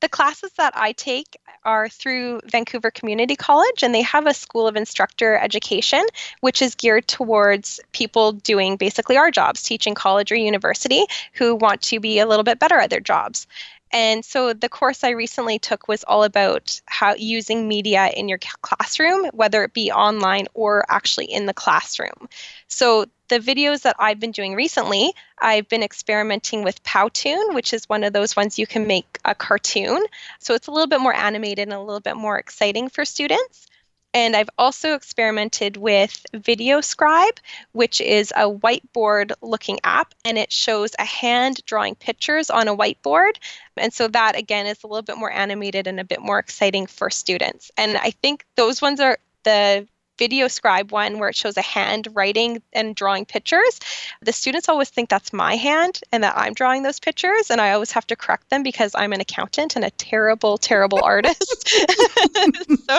The 0.00 0.08
classes 0.08 0.50
that 0.56 0.76
I 0.76 0.92
take 0.92 1.36
are 1.64 1.88
through 1.88 2.40
Vancouver 2.46 2.90
Community 2.90 3.36
College, 3.36 3.84
and 3.84 3.94
they 3.94 4.02
have 4.02 4.26
a 4.26 4.34
School 4.34 4.66
of 4.66 4.74
Instructor 4.74 5.36
Education, 5.36 6.04
which 6.40 6.60
is 6.60 6.74
geared 6.74 7.06
towards 7.06 7.78
people 7.92 8.32
doing 8.32 8.76
basically 8.76 9.16
our 9.16 9.30
jobs, 9.30 9.62
teaching 9.62 9.94
college 9.94 10.32
or 10.32 10.34
university, 10.34 11.06
who 11.34 11.54
want 11.54 11.82
to 11.82 12.00
be 12.00 12.18
a 12.18 12.26
little 12.26 12.42
bit 12.42 12.58
better 12.58 12.78
at 12.78 12.90
their 12.90 12.98
jobs. 12.98 13.46
And 13.92 14.24
so 14.24 14.54
the 14.54 14.70
course 14.70 15.04
I 15.04 15.10
recently 15.10 15.58
took 15.58 15.86
was 15.86 16.02
all 16.04 16.24
about 16.24 16.80
how 16.86 17.14
using 17.14 17.68
media 17.68 18.08
in 18.08 18.28
your 18.28 18.38
classroom, 18.62 19.26
whether 19.32 19.62
it 19.64 19.74
be 19.74 19.92
online 19.92 20.46
or 20.54 20.86
actually 20.88 21.26
in 21.26 21.44
the 21.44 21.52
classroom. 21.52 22.28
So 22.68 23.04
the 23.28 23.38
videos 23.38 23.82
that 23.82 23.96
I've 23.98 24.18
been 24.18 24.30
doing 24.30 24.54
recently, 24.54 25.12
I've 25.38 25.68
been 25.68 25.82
experimenting 25.82 26.64
with 26.64 26.82
Powtoon, 26.84 27.54
which 27.54 27.74
is 27.74 27.88
one 27.88 28.02
of 28.04 28.12
those 28.12 28.34
ones 28.34 28.58
you 28.58 28.66
can 28.66 28.86
make 28.86 29.18
a 29.24 29.34
cartoon. 29.34 30.02
So 30.38 30.54
it's 30.54 30.68
a 30.68 30.70
little 30.70 30.86
bit 30.86 31.00
more 31.00 31.14
animated 31.14 31.68
and 31.68 31.72
a 31.72 31.80
little 31.80 32.00
bit 32.00 32.16
more 32.16 32.38
exciting 32.38 32.88
for 32.88 33.04
students. 33.04 33.66
And 34.14 34.36
I've 34.36 34.50
also 34.58 34.94
experimented 34.94 35.76
with 35.76 36.24
VideoScribe, 36.34 37.38
which 37.72 38.00
is 38.00 38.30
a 38.36 38.50
whiteboard 38.50 39.32
looking 39.40 39.78
app, 39.84 40.14
and 40.24 40.36
it 40.36 40.52
shows 40.52 40.92
a 40.98 41.04
hand 41.04 41.64
drawing 41.64 41.94
pictures 41.94 42.50
on 42.50 42.68
a 42.68 42.76
whiteboard. 42.76 43.36
And 43.76 43.92
so 43.92 44.08
that, 44.08 44.36
again, 44.36 44.66
is 44.66 44.82
a 44.82 44.86
little 44.86 45.02
bit 45.02 45.16
more 45.16 45.32
animated 45.32 45.86
and 45.86 45.98
a 45.98 46.04
bit 46.04 46.20
more 46.20 46.38
exciting 46.38 46.86
for 46.86 47.08
students. 47.08 47.70
And 47.78 47.96
I 47.96 48.10
think 48.10 48.44
those 48.56 48.82
ones 48.82 49.00
are 49.00 49.18
the 49.44 49.86
VideoScribe 50.22 50.92
one 50.92 51.18
where 51.18 51.28
it 51.28 51.36
shows 51.36 51.56
a 51.56 51.62
hand 51.62 52.08
writing 52.12 52.62
and 52.72 52.94
drawing 52.94 53.24
pictures, 53.24 53.80
the 54.20 54.32
students 54.32 54.68
always 54.68 54.88
think 54.88 55.08
that's 55.08 55.32
my 55.32 55.56
hand 55.56 56.00
and 56.12 56.22
that 56.22 56.36
I'm 56.36 56.54
drawing 56.54 56.82
those 56.82 57.00
pictures. 57.00 57.50
And 57.50 57.60
I 57.60 57.72
always 57.72 57.90
have 57.92 58.06
to 58.08 58.16
correct 58.16 58.50
them 58.50 58.62
because 58.62 58.92
I'm 58.94 59.12
an 59.12 59.20
accountant 59.20 59.76
and 59.76 59.84
a 59.84 59.90
terrible, 59.90 60.58
terrible 60.58 61.00
artist. 61.02 61.68
so 61.68 62.98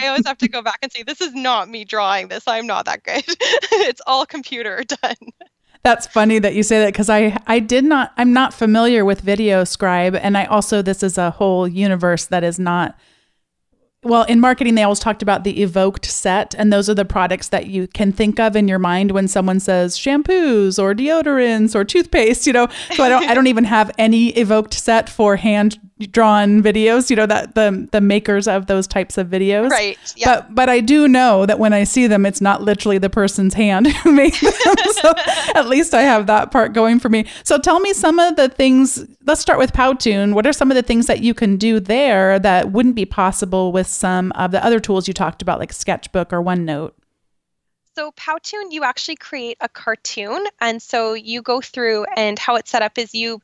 I 0.00 0.06
always 0.08 0.26
have 0.26 0.38
to 0.38 0.48
go 0.48 0.62
back 0.62 0.78
and 0.82 0.92
say, 0.92 1.02
this 1.02 1.20
is 1.20 1.34
not 1.34 1.68
me 1.68 1.84
drawing 1.84 2.28
this. 2.28 2.46
I'm 2.46 2.66
not 2.66 2.84
that 2.84 3.02
good. 3.02 3.24
it's 3.26 4.02
all 4.06 4.26
computer 4.26 4.82
done. 4.84 5.16
That's 5.84 6.06
funny 6.06 6.38
that 6.40 6.54
you 6.54 6.62
say 6.64 6.80
that 6.80 6.92
because 6.92 7.08
I 7.08 7.40
I 7.46 7.60
did 7.60 7.84
not 7.84 8.12
I'm 8.16 8.32
not 8.32 8.52
familiar 8.52 9.04
with 9.04 9.20
Video 9.20 9.64
Scribe 9.64 10.16
and 10.16 10.36
I 10.36 10.44
also 10.44 10.82
this 10.82 11.02
is 11.02 11.16
a 11.16 11.30
whole 11.30 11.68
universe 11.68 12.26
that 12.26 12.42
is 12.42 12.58
not 12.58 12.98
well, 14.08 14.24
in 14.24 14.40
marketing, 14.40 14.74
they 14.74 14.82
always 14.82 14.98
talked 14.98 15.22
about 15.22 15.44
the 15.44 15.62
evoked 15.62 16.06
set, 16.06 16.54
and 16.56 16.72
those 16.72 16.88
are 16.88 16.94
the 16.94 17.04
products 17.04 17.48
that 17.48 17.66
you 17.66 17.86
can 17.86 18.10
think 18.10 18.40
of 18.40 18.56
in 18.56 18.66
your 18.66 18.78
mind 18.78 19.12
when 19.12 19.28
someone 19.28 19.60
says 19.60 19.96
shampoos 19.96 20.82
or 20.82 20.94
deodorants 20.94 21.74
or 21.74 21.84
toothpaste. 21.84 22.46
You 22.46 22.54
know, 22.54 22.68
so 22.92 23.04
I 23.04 23.08
don't, 23.08 23.28
I 23.28 23.34
don't 23.34 23.46
even 23.46 23.64
have 23.64 23.90
any 23.98 24.30
evoked 24.30 24.74
set 24.74 25.08
for 25.08 25.36
hand 25.36 25.78
drawn 26.06 26.62
videos. 26.62 27.10
You 27.10 27.16
know 27.16 27.26
that 27.26 27.54
the 27.54 27.88
the 27.90 28.00
makers 28.00 28.46
of 28.46 28.66
those 28.66 28.86
types 28.86 29.18
of 29.18 29.28
videos, 29.28 29.70
right? 29.70 29.98
Yeah. 30.16 30.26
But 30.36 30.54
but 30.54 30.68
I 30.68 30.80
do 30.80 31.08
know 31.08 31.46
that 31.46 31.58
when 31.58 31.72
I 31.72 31.84
see 31.84 32.06
them, 32.06 32.24
it's 32.24 32.40
not 32.40 32.62
literally 32.62 32.98
the 32.98 33.10
person's 33.10 33.54
hand 33.54 33.86
who 34.02 34.12
made 34.12 34.34
them. 34.34 34.52
so 34.92 35.12
at 35.54 35.66
least 35.68 35.94
I 35.94 36.02
have 36.02 36.26
that 36.26 36.50
part 36.50 36.72
going 36.72 37.00
for 37.00 37.08
me. 37.08 37.26
So 37.44 37.58
tell 37.58 37.80
me 37.80 37.92
some 37.92 38.18
of 38.18 38.36
the 38.36 38.48
things. 38.48 39.04
Let's 39.26 39.40
start 39.40 39.58
with 39.58 39.72
Powtoon. 39.72 40.34
What 40.34 40.46
are 40.46 40.52
some 40.52 40.70
of 40.70 40.74
the 40.74 40.82
things 40.82 41.06
that 41.06 41.20
you 41.20 41.34
can 41.34 41.56
do 41.56 41.80
there 41.80 42.38
that 42.38 42.72
wouldn't 42.72 42.94
be 42.94 43.04
possible 43.04 43.72
with 43.72 43.86
some 43.86 44.32
of 44.32 44.52
the 44.52 44.64
other 44.64 44.80
tools 44.80 45.08
you 45.08 45.14
talked 45.14 45.42
about, 45.42 45.58
like 45.58 45.72
Sketchbook 45.72 46.32
or 46.32 46.42
OneNote? 46.42 46.92
So 47.98 48.12
Powtoon, 48.12 48.70
you 48.70 48.84
actually 48.84 49.16
create 49.16 49.56
a 49.60 49.68
cartoon, 49.68 50.46
and 50.60 50.80
so 50.80 51.14
you 51.14 51.42
go 51.42 51.60
through, 51.60 52.04
and 52.16 52.38
how 52.38 52.54
it's 52.54 52.70
set 52.70 52.80
up 52.80 52.96
is 52.96 53.12
you 53.12 53.40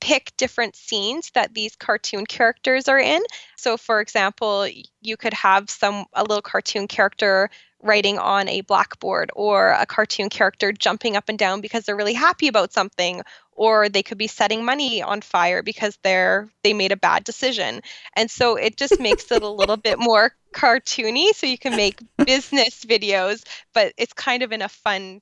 pick 0.00 0.32
different 0.36 0.76
scenes 0.76 1.30
that 1.34 1.54
these 1.54 1.76
cartoon 1.76 2.26
characters 2.26 2.88
are 2.88 2.98
in. 2.98 3.22
So 3.56 3.76
for 3.76 4.00
example, 4.00 4.68
you 5.00 5.16
could 5.16 5.34
have 5.34 5.70
some 5.70 6.06
a 6.12 6.22
little 6.22 6.42
cartoon 6.42 6.86
character 6.86 7.50
writing 7.82 8.18
on 8.18 8.48
a 8.48 8.62
blackboard 8.62 9.30
or 9.34 9.70
a 9.70 9.86
cartoon 9.86 10.28
character 10.28 10.72
jumping 10.72 11.16
up 11.16 11.28
and 11.28 11.38
down 11.38 11.60
because 11.60 11.84
they're 11.84 11.96
really 11.96 12.14
happy 12.14 12.48
about 12.48 12.72
something 12.72 13.22
or 13.52 13.88
they 13.88 14.02
could 14.02 14.18
be 14.18 14.26
setting 14.26 14.64
money 14.64 15.02
on 15.02 15.20
fire 15.20 15.62
because 15.62 15.98
they're 16.02 16.48
they 16.62 16.72
made 16.72 16.92
a 16.92 16.96
bad 16.96 17.22
decision 17.24 17.80
and 18.14 18.30
so 18.30 18.56
it 18.56 18.76
just 18.76 18.98
makes 18.98 19.30
it 19.30 19.42
a 19.42 19.48
little 19.48 19.76
bit 19.76 19.98
more 19.98 20.32
cartoony 20.54 21.32
so 21.34 21.46
you 21.46 21.58
can 21.58 21.76
make 21.76 22.00
business 22.24 22.84
videos 22.84 23.44
but 23.74 23.92
it's 23.98 24.12
kind 24.14 24.42
of 24.42 24.52
in 24.52 24.62
a 24.62 24.68
fun 24.68 25.20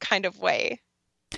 kind 0.00 0.24
of 0.24 0.38
way 0.38 0.80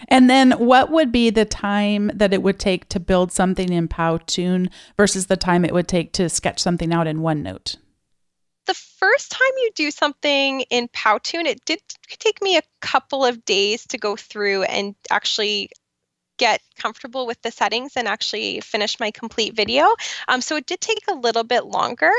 and 0.09 0.29
then 0.29 0.53
what 0.53 0.91
would 0.91 1.13
be 1.13 1.31
the 1.31 1.45
time 1.45 2.11
that 2.15 2.33
it 2.33 2.43
would 2.43 2.59
take 2.59 2.89
to 2.89 3.01
build 3.01 3.33
something 3.33 3.73
in 3.73 3.89
powtoon 3.89 4.71
versus 4.97 5.27
the 5.27 5.37
time 5.37 5.65
it 5.65 5.73
would 5.73 5.89
take 5.89 6.13
to 6.13 6.29
sketch 6.29 6.61
something 6.61 6.93
out 6.93 7.07
in 7.07 7.19
onenote 7.19 7.77
the 8.67 8.75
first 8.75 9.33
time 9.33 9.51
you 9.57 9.71
do 9.75 9.91
something 9.91 10.61
in 10.71 10.87
Powtoon, 10.89 11.45
it 11.45 11.65
did 11.65 11.81
take 12.21 12.41
me 12.41 12.57
a 12.57 12.63
couple 12.81 13.25
of 13.25 13.45
days 13.45 13.85
to 13.89 13.99
go 13.99 14.15
through 14.15 14.63
and 14.63 14.95
actually 15.11 15.71
get 16.39 16.63
comfortable 16.77 17.27
with 17.27 17.43
the 17.43 17.51
settings 17.51 17.97
and 17.97 18.07
actually 18.07 18.61
finish 18.61 19.01
my 19.01 19.11
complete 19.11 19.55
video. 19.55 19.95
Um, 20.29 20.41
so 20.41 20.57
it 20.57 20.67
did 20.67 20.81
take 20.81 21.05
a 21.09 21.15
little 21.15 21.43
bit 21.43 21.67
longer. 21.67 22.13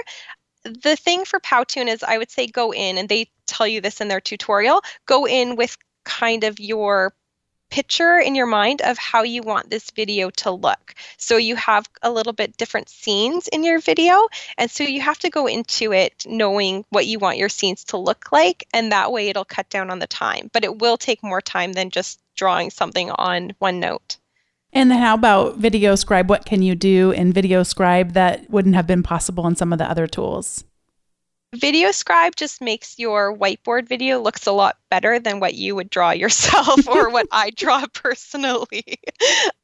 The 0.63 0.97
thing 0.97 1.23
for 1.23 1.39
Powtoon 1.39 1.87
is 1.87 2.03
I 2.03 2.17
would 2.17 2.29
say 2.29 2.47
go 2.47 2.71
in, 2.71 2.97
and 2.97 3.07
they 3.07 3.31
tell 3.47 3.65
you 3.65 3.79
this 3.79 4.01
in 4.01 4.09
their 4.09 4.21
tutorial, 4.21 4.81
go 5.05 5.25
in 5.25 5.55
with 5.55 5.77
kind 6.03 6.43
of 6.43 6.59
your 6.59 7.13
picture 7.71 8.19
in 8.19 8.35
your 8.35 8.45
mind 8.45 8.81
of 8.81 8.97
how 8.97 9.23
you 9.23 9.41
want 9.41 9.69
this 9.69 9.89
video 9.89 10.29
to 10.29 10.51
look. 10.51 10.93
So 11.17 11.37
you 11.37 11.55
have 11.55 11.87
a 12.03 12.11
little 12.11 12.33
bit 12.33 12.57
different 12.57 12.89
scenes 12.89 13.47
in 13.47 13.63
your 13.63 13.79
video. 13.79 14.27
And 14.57 14.69
so 14.69 14.83
you 14.83 15.01
have 15.01 15.17
to 15.19 15.29
go 15.29 15.47
into 15.47 15.91
it 15.91 16.25
knowing 16.27 16.85
what 16.89 17.07
you 17.07 17.17
want 17.17 17.37
your 17.37 17.49
scenes 17.49 17.83
to 17.85 17.97
look 17.97 18.31
like. 18.31 18.67
And 18.73 18.91
that 18.91 19.11
way 19.11 19.29
it'll 19.29 19.45
cut 19.45 19.69
down 19.69 19.89
on 19.89 19.99
the 19.99 20.07
time. 20.07 20.51
But 20.53 20.63
it 20.63 20.79
will 20.79 20.97
take 20.97 21.23
more 21.23 21.41
time 21.41 21.73
than 21.73 21.89
just 21.89 22.19
drawing 22.35 22.69
something 22.69 23.09
on 23.11 23.53
OneNote. 23.61 24.17
And 24.73 24.89
then 24.89 24.99
how 24.99 25.15
about 25.15 25.59
VideoScribe? 25.59 26.27
What 26.27 26.45
can 26.45 26.61
you 26.61 26.75
do 26.75 27.11
in 27.11 27.33
VideoScribe 27.33 28.13
that 28.13 28.49
wouldn't 28.49 28.75
have 28.75 28.87
been 28.87 29.03
possible 29.03 29.47
in 29.47 29.55
some 29.55 29.73
of 29.73 29.79
the 29.79 29.89
other 29.89 30.07
tools? 30.07 30.63
VideoScribe 31.55 32.35
just 32.35 32.61
makes 32.61 32.97
your 32.97 33.37
whiteboard 33.37 33.89
video 33.89 34.21
looks 34.21 34.47
a 34.47 34.53
lot 34.53 34.77
better 34.89 35.19
than 35.19 35.41
what 35.41 35.53
you 35.53 35.75
would 35.75 35.89
draw 35.89 36.11
yourself 36.11 36.87
or 36.87 37.09
what 37.09 37.27
I 37.31 37.49
draw 37.49 37.85
personally. 37.93 38.99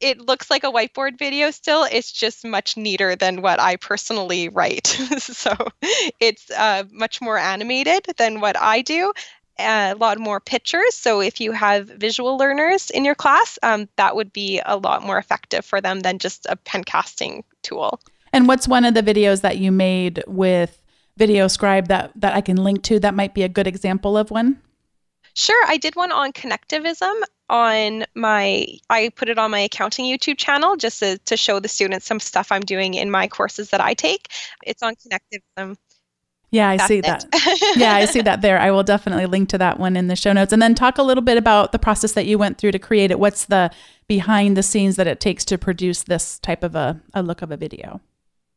It 0.01 0.19
looks 0.19 0.49
like 0.49 0.65
a 0.65 0.71
whiteboard 0.71 1.17
video 1.17 1.49
still. 1.51 1.85
It's 1.89 2.11
just 2.11 2.45
much 2.45 2.75
neater 2.75 3.15
than 3.15 3.41
what 3.41 3.61
I 3.61 3.77
personally 3.77 4.49
write. 4.49 4.87
so 5.17 5.53
it's 6.19 6.51
uh, 6.51 6.83
much 6.91 7.21
more 7.21 7.37
animated 7.37 8.05
than 8.17 8.41
what 8.41 8.57
I 8.57 8.81
do. 8.81 9.13
A 9.57 9.95
lot 9.95 10.19
more 10.19 10.39
pictures. 10.41 10.93
So 10.93 11.21
if 11.21 11.39
you 11.39 11.53
have 11.53 11.87
visual 11.87 12.37
learners 12.37 12.89
in 12.89 13.05
your 13.05 13.15
class, 13.15 13.57
um, 13.63 13.87
that 13.95 14.15
would 14.15 14.33
be 14.33 14.61
a 14.65 14.75
lot 14.77 15.03
more 15.03 15.17
effective 15.17 15.65
for 15.65 15.79
them 15.79 16.01
than 16.01 16.19
just 16.19 16.45
a 16.47 16.57
pen 16.57 16.83
casting 16.83 17.43
tool. 17.63 18.01
And 18.33 18.47
what's 18.47 18.67
one 18.67 18.83
of 18.83 18.93
the 18.93 19.01
videos 19.01 19.41
that 19.41 19.57
you 19.57 19.71
made 19.71 20.21
with 20.27 20.83
VideoScribe 21.17 21.87
that 21.87 22.11
that 22.15 22.35
I 22.35 22.41
can 22.41 22.57
link 22.57 22.83
to 22.83 22.99
that 22.99 23.13
might 23.13 23.33
be 23.33 23.43
a 23.43 23.49
good 23.49 23.67
example 23.67 24.17
of 24.17 24.31
one? 24.31 24.61
Sure, 25.33 25.65
I 25.67 25.77
did 25.77 25.95
one 25.95 26.11
on 26.11 26.31
connectivism 26.33 27.13
on 27.49 28.05
my 28.15 28.65
I 28.89 29.09
put 29.15 29.29
it 29.29 29.37
on 29.37 29.51
my 29.51 29.59
accounting 29.59 30.05
YouTube 30.05 30.37
channel 30.37 30.75
just 30.75 30.99
to, 30.99 31.17
to 31.19 31.37
show 31.37 31.59
the 31.59 31.67
students 31.67 32.05
some 32.05 32.19
stuff 32.19 32.51
I'm 32.51 32.61
doing 32.61 32.95
in 32.95 33.11
my 33.11 33.27
courses 33.27 33.69
that 33.69 33.81
I 33.81 33.93
take. 33.93 34.29
It's 34.63 34.83
on 34.83 34.95
connectivism. 34.95 35.77
Yeah, 36.49 36.69
I 36.69 36.77
That's 36.77 36.87
see 36.87 36.97
it. 36.99 37.05
that. 37.05 37.25
yeah, 37.75 37.95
I 37.95 38.05
see 38.05 38.21
that 38.23 38.41
there. 38.41 38.59
I 38.59 38.71
will 38.71 38.83
definitely 38.83 39.25
link 39.25 39.49
to 39.49 39.57
that 39.57 39.79
one 39.79 39.97
in 39.97 40.07
the 40.07 40.15
show 40.15 40.31
notes. 40.33 40.53
And 40.53 40.61
then 40.61 40.75
talk 40.75 40.97
a 40.97 41.03
little 41.03 41.23
bit 41.23 41.37
about 41.37 41.71
the 41.71 41.79
process 41.79 42.13
that 42.13 42.25
you 42.25 42.37
went 42.37 42.57
through 42.57 42.71
to 42.71 42.79
create 42.79 43.11
it. 43.11 43.19
What's 43.19 43.45
the 43.45 43.69
behind 44.07 44.55
the 44.55 44.63
scenes 44.63 44.95
that 44.95 45.07
it 45.07 45.19
takes 45.19 45.43
to 45.45 45.57
produce 45.57 46.03
this 46.03 46.39
type 46.39 46.63
of 46.63 46.73
a, 46.73 47.01
a 47.13 47.21
look 47.21 47.41
of 47.41 47.51
a 47.51 47.57
video? 47.57 47.99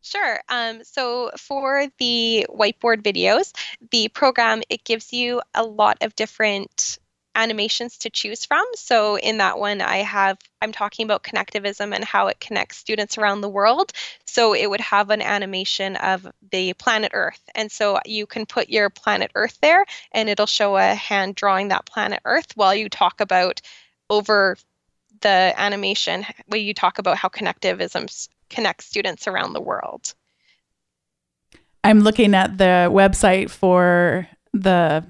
Sure. 0.03 0.41
Um, 0.49 0.83
so 0.85 1.31
for 1.37 1.87
the 1.99 2.47
whiteboard 2.49 3.03
videos, 3.03 3.53
the 3.91 4.09
program 4.09 4.63
it 4.71 4.85
gives 4.85 5.13
you 5.13 5.43
a 5.55 5.63
lot 5.63 5.99
of 6.03 6.17
different 6.17 6.99
animations 7.35 7.99
to 7.99 8.11
choose 8.11 8.45
from. 8.45 8.65
So 8.75 9.17
in 9.17 9.39
that 9.39 9.59
one, 9.59 9.81
I 9.81 9.99
have 9.99 10.39
I'm 10.63 10.73
talking 10.73 11.05
about 11.05 11.23
connectivism 11.23 11.95
and 11.95 12.03
how 12.05 12.27
it 12.27 12.41
connects 12.41 12.79
students 12.79 13.19
around 13.19 13.41
the 13.41 13.49
world. 13.49 13.93
So 14.27 14.55
it 14.55 14.69
would 14.69 14.81
have 14.81 15.11
an 15.11 15.23
animation 15.23 15.97
of 15.97 16.27
the 16.51 16.73
planet 16.75 17.13
Earth, 17.15 17.41
and 17.55 17.71
so 17.71 18.01
you 18.07 18.27
can 18.27 18.47
put 18.47 18.69
your 18.71 18.91
planet 18.91 19.31
Earth 19.35 19.59
there, 19.61 19.85
and 20.13 20.29
it'll 20.29 20.47
show 20.47 20.77
a 20.77 20.95
hand 20.95 21.35
drawing 21.35 21.69
that 21.69 21.87
planet 21.87 22.21
Earth 22.25 22.49
while 22.57 22.75
you 22.75 22.89
talk 22.89 23.21
about 23.21 23.61
over 24.09 24.57
the 25.21 25.55
animation 25.57 26.25
where 26.47 26.61
you 26.61 26.75
talk 26.75 26.99
about 26.99 27.17
how 27.17 27.29
connectivism 27.29 28.29
connects 28.49 28.87
students 28.87 29.27
around 29.27 29.53
the 29.53 29.61
world. 29.61 30.15
I'm 31.83 32.01
looking 32.01 32.35
at 32.35 32.59
the 32.59 32.89
website 32.91 33.51
for 33.51 34.29
the 34.53 35.05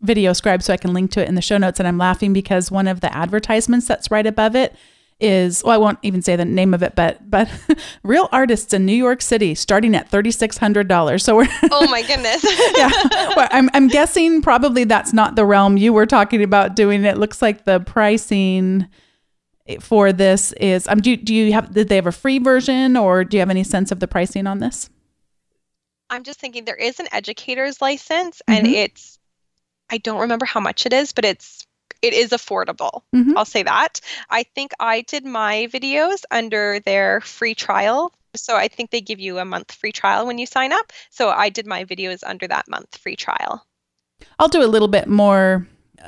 video 0.00 0.32
scribe 0.32 0.62
so 0.62 0.72
I 0.72 0.76
can 0.76 0.92
link 0.92 1.10
to 1.12 1.22
it 1.22 1.28
in 1.28 1.34
the 1.34 1.42
show 1.42 1.58
notes. 1.58 1.78
And 1.78 1.88
I'm 1.88 1.98
laughing 1.98 2.32
because 2.32 2.70
one 2.70 2.88
of 2.88 3.00
the 3.00 3.14
advertisements 3.14 3.86
that's 3.86 4.10
right 4.10 4.26
above 4.26 4.56
it 4.56 4.74
is 5.20 5.64
well, 5.64 5.74
I 5.74 5.78
won't 5.78 5.98
even 6.02 6.22
say 6.22 6.36
the 6.36 6.44
name 6.44 6.72
of 6.74 6.82
it, 6.82 6.94
but 6.94 7.28
but 7.28 7.50
real 8.04 8.28
artists 8.30 8.72
in 8.72 8.86
New 8.86 8.92
York 8.92 9.20
City 9.20 9.54
starting 9.54 9.96
at 9.96 10.08
thirty 10.08 10.30
six 10.30 10.56
hundred 10.58 10.86
dollars. 10.86 11.24
So 11.24 11.34
we're 11.34 11.48
oh 11.72 11.88
my 11.90 12.02
goodness, 12.02 12.44
yeah. 12.76 12.90
Well, 13.34 13.48
I'm 13.50 13.68
I'm 13.74 13.88
guessing 13.88 14.42
probably 14.42 14.84
that's 14.84 15.12
not 15.12 15.34
the 15.34 15.44
realm 15.44 15.76
you 15.76 15.92
were 15.92 16.06
talking 16.06 16.42
about 16.42 16.76
doing. 16.76 17.04
It 17.04 17.18
looks 17.18 17.42
like 17.42 17.64
the 17.64 17.80
pricing 17.80 18.86
for 19.80 20.12
this 20.12 20.52
is 20.52 20.88
um 20.88 21.00
do, 21.00 21.16
do 21.16 21.34
you 21.34 21.52
have 21.52 21.72
did 21.72 21.88
they 21.88 21.96
have 21.96 22.06
a 22.06 22.12
free 22.12 22.38
version 22.38 22.96
or 22.96 23.24
do 23.24 23.36
you 23.36 23.40
have 23.40 23.50
any 23.50 23.64
sense 23.64 23.92
of 23.92 24.00
the 24.00 24.08
pricing 24.08 24.46
on 24.46 24.58
this? 24.58 24.90
I'm 26.10 26.22
just 26.24 26.40
thinking 26.40 26.64
there 26.64 26.74
is 26.74 27.00
an 27.00 27.08
educator's 27.12 27.82
license 27.82 28.40
and 28.48 28.66
mm-hmm. 28.66 28.74
it's 28.74 29.18
i 29.90 29.98
don't 29.98 30.20
remember 30.20 30.46
how 30.46 30.60
much 30.60 30.86
it 30.86 30.92
is 30.92 31.12
but 31.12 31.24
it's 31.24 31.66
it 32.00 32.14
is 32.14 32.30
affordable. 32.30 33.02
Mm-hmm. 33.14 33.36
i'll 33.36 33.44
say 33.44 33.62
that. 33.62 34.00
I 34.30 34.44
think 34.44 34.72
i 34.80 35.02
did 35.02 35.24
my 35.24 35.68
videos 35.70 36.22
under 36.30 36.80
their 36.80 37.20
free 37.20 37.54
trial. 37.54 38.12
So 38.34 38.56
i 38.56 38.68
think 38.68 38.90
they 38.90 39.00
give 39.00 39.20
you 39.20 39.38
a 39.38 39.44
month 39.44 39.72
free 39.72 39.92
trial 39.92 40.26
when 40.26 40.38
you 40.38 40.46
sign 40.46 40.72
up. 40.72 40.92
So 41.10 41.28
i 41.28 41.50
did 41.50 41.66
my 41.66 41.84
videos 41.84 42.20
under 42.24 42.48
that 42.48 42.68
month 42.68 42.96
free 42.96 43.16
trial. 43.16 43.66
I'll 44.38 44.48
do 44.48 44.64
a 44.64 44.66
little 44.66 44.88
bit 44.88 45.08
more 45.08 45.66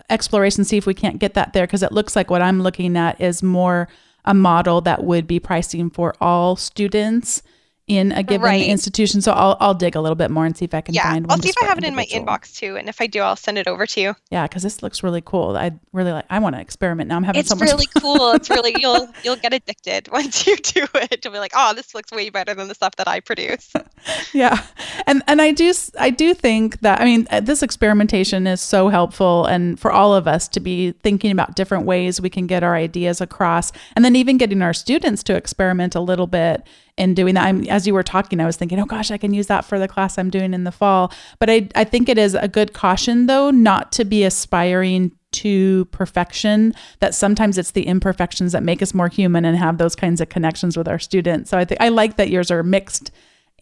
exploration, 0.09 0.65
see 0.65 0.77
if 0.77 0.87
we 0.87 0.95
can't 0.95 1.19
get 1.19 1.35
that 1.35 1.53
there 1.53 1.67
because 1.67 1.83
it 1.83 1.93
looks 1.93 2.17
like 2.17 2.31
what 2.31 2.43
I'm 2.43 2.63
looking 2.63 2.97
at 2.97 3.21
is 3.21 3.43
more 3.43 3.89
a 4.25 4.35
model 4.35 4.81
that 4.83 5.05
would 5.05 5.27
be 5.27 5.41
pricing 5.41 5.91
for 5.91 6.15
all 6.21 6.57
students 6.57 7.43
in 7.91 8.13
a 8.13 8.23
given 8.23 8.43
right. 8.43 8.65
institution. 8.65 9.21
So 9.21 9.33
I'll 9.33 9.57
I'll 9.59 9.75
dig 9.75 9.97
a 9.97 10.01
little 10.01 10.15
bit 10.15 10.31
more 10.31 10.47
and 10.47 10.57
see 10.57 10.65
if 10.65 10.73
I 10.75 10.81
can 10.81 10.95
yeah, 10.95 11.11
find 11.11 11.27
one. 11.27 11.33
I'll 11.33 11.43
see 11.43 11.49
if 11.49 11.57
I 11.61 11.65
have 11.67 11.77
it 11.77 11.83
in 11.83 11.97
my 11.97 12.07
inbox 12.07 12.57
too, 12.57 12.77
and 12.77 12.89
if 12.89 13.01
I 13.01 13.09
do, 13.09 13.21
I'll 13.21 13.35
send 13.35 13.59
it 13.59 13.67
over 13.67 13.85
to 13.85 14.01
you. 14.01 14.15
Yeah, 14.31 14.47
because 14.47 14.63
this 14.63 14.81
looks 14.81 15.03
really 15.03 15.21
cool. 15.21 15.57
I 15.57 15.73
really 15.93 16.13
like. 16.13 16.25
I 16.31 16.39
want 16.39 16.55
to 16.55 16.61
experiment 16.61 17.09
now. 17.09 17.17
I'm 17.17 17.25
having 17.25 17.41
it's 17.41 17.49
so 17.49 17.57
much. 17.57 17.65
It's 17.65 17.73
really 17.73 17.89
cool. 17.99 18.31
It's 18.31 18.49
really 18.49 18.77
you'll 18.79 19.09
you'll 19.25 19.37
get 19.37 19.53
addicted 19.53 20.09
once 20.13 20.47
you 20.47 20.57
do 20.57 20.87
it. 20.95 21.25
You'll 21.25 21.33
be 21.33 21.41
like, 21.41 21.51
oh, 21.57 21.75
this 21.75 21.93
looks 21.93 22.13
way 22.13 22.31
better 22.31 22.55
than 22.55 22.69
the 22.69 22.77
stuff 22.77 22.95
that 22.95 23.09
I 23.09 23.19
produce. 23.19 23.73
yeah, 24.33 24.65
and 25.09 25.25
and 25.27 25.43
I 25.43 25.51
do 25.51 25.73
I 25.99 26.11
do 26.11 26.33
think 26.33 26.83
that 26.83 27.01
I 27.01 27.05
mean 27.05 27.27
uh, 27.33 27.41
this 27.41 27.61
experimentation 27.61 28.47
is 28.47 28.61
so 28.61 28.89
helpful, 28.89 29.47
and 29.47 29.81
for 29.81 29.91
all 29.91 30.15
of 30.15 30.29
us 30.29 30.47
to 30.47 30.61
be 30.61 30.93
thinking 30.93 31.33
about 31.33 31.57
different 31.57 31.87
ways 31.87 32.21
we 32.21 32.31
can 32.31 32.47
get 32.47 32.63
our 32.63 32.77
ideas 32.77 33.21
across, 33.21 33.73
and 33.97 34.05
then 34.05 34.15
even 34.15 34.39
getting 34.39 34.63
our 34.63 34.73
students 34.73 35.25
to 35.25 35.35
experiment 35.35 35.97
a 35.97 36.01
little 36.01 36.29
bit 36.29 36.65
in 36.97 37.15
doing 37.15 37.35
that. 37.35 37.47
I'm, 37.47 37.65
as 37.67 37.87
you 37.87 37.95
were 37.95 38.03
talking, 38.03 38.41
I 38.41 38.47
was 38.47 38.57
thinking, 38.57 38.79
oh 38.79 38.85
gosh, 38.85 39.11
I 39.11 39.19
can 39.19 39.33
use 39.33 39.47
that 39.47 39.65
for 39.65 39.79
the 39.79 39.89
class 39.89 40.19
I'm 40.19 40.31
doing 40.31 40.55
in 40.55 40.65
the 40.65 40.73
fall. 40.73 41.13
But 41.39 41.51
I, 41.51 41.69
I 41.75 41.85
think 41.85 42.09
it 42.09 42.19
is 42.19 42.35
a 42.35 42.49
good 42.49 42.73
caution, 42.73 43.27
though, 43.27 43.51
not 43.51 43.93
to 43.93 44.05
be 44.05 44.25
aspiring 44.25 45.13
to 45.33 45.85
perfection 45.87 46.75
that 46.99 47.15
sometimes 47.15 47.57
it's 47.57 47.71
the 47.71 47.87
imperfections 47.87 48.53
that 48.53 48.63
make 48.63 48.83
us 48.83 48.93
more 48.93 49.09
human 49.09 49.45
and 49.45 49.57
have 49.57 49.79
those 49.79 49.95
kinds 49.95 50.21
of 50.21 50.29
connections 50.29 50.77
with 50.77 50.89
our 50.89 50.99
students 50.99 51.51
so 51.51 51.57
i 51.57 51.65
think 51.65 51.81
i 51.81 51.89
like 51.89 52.17
that 52.17 52.31
yours 52.31 52.51
are 52.51 52.65
mixed 52.65 53.13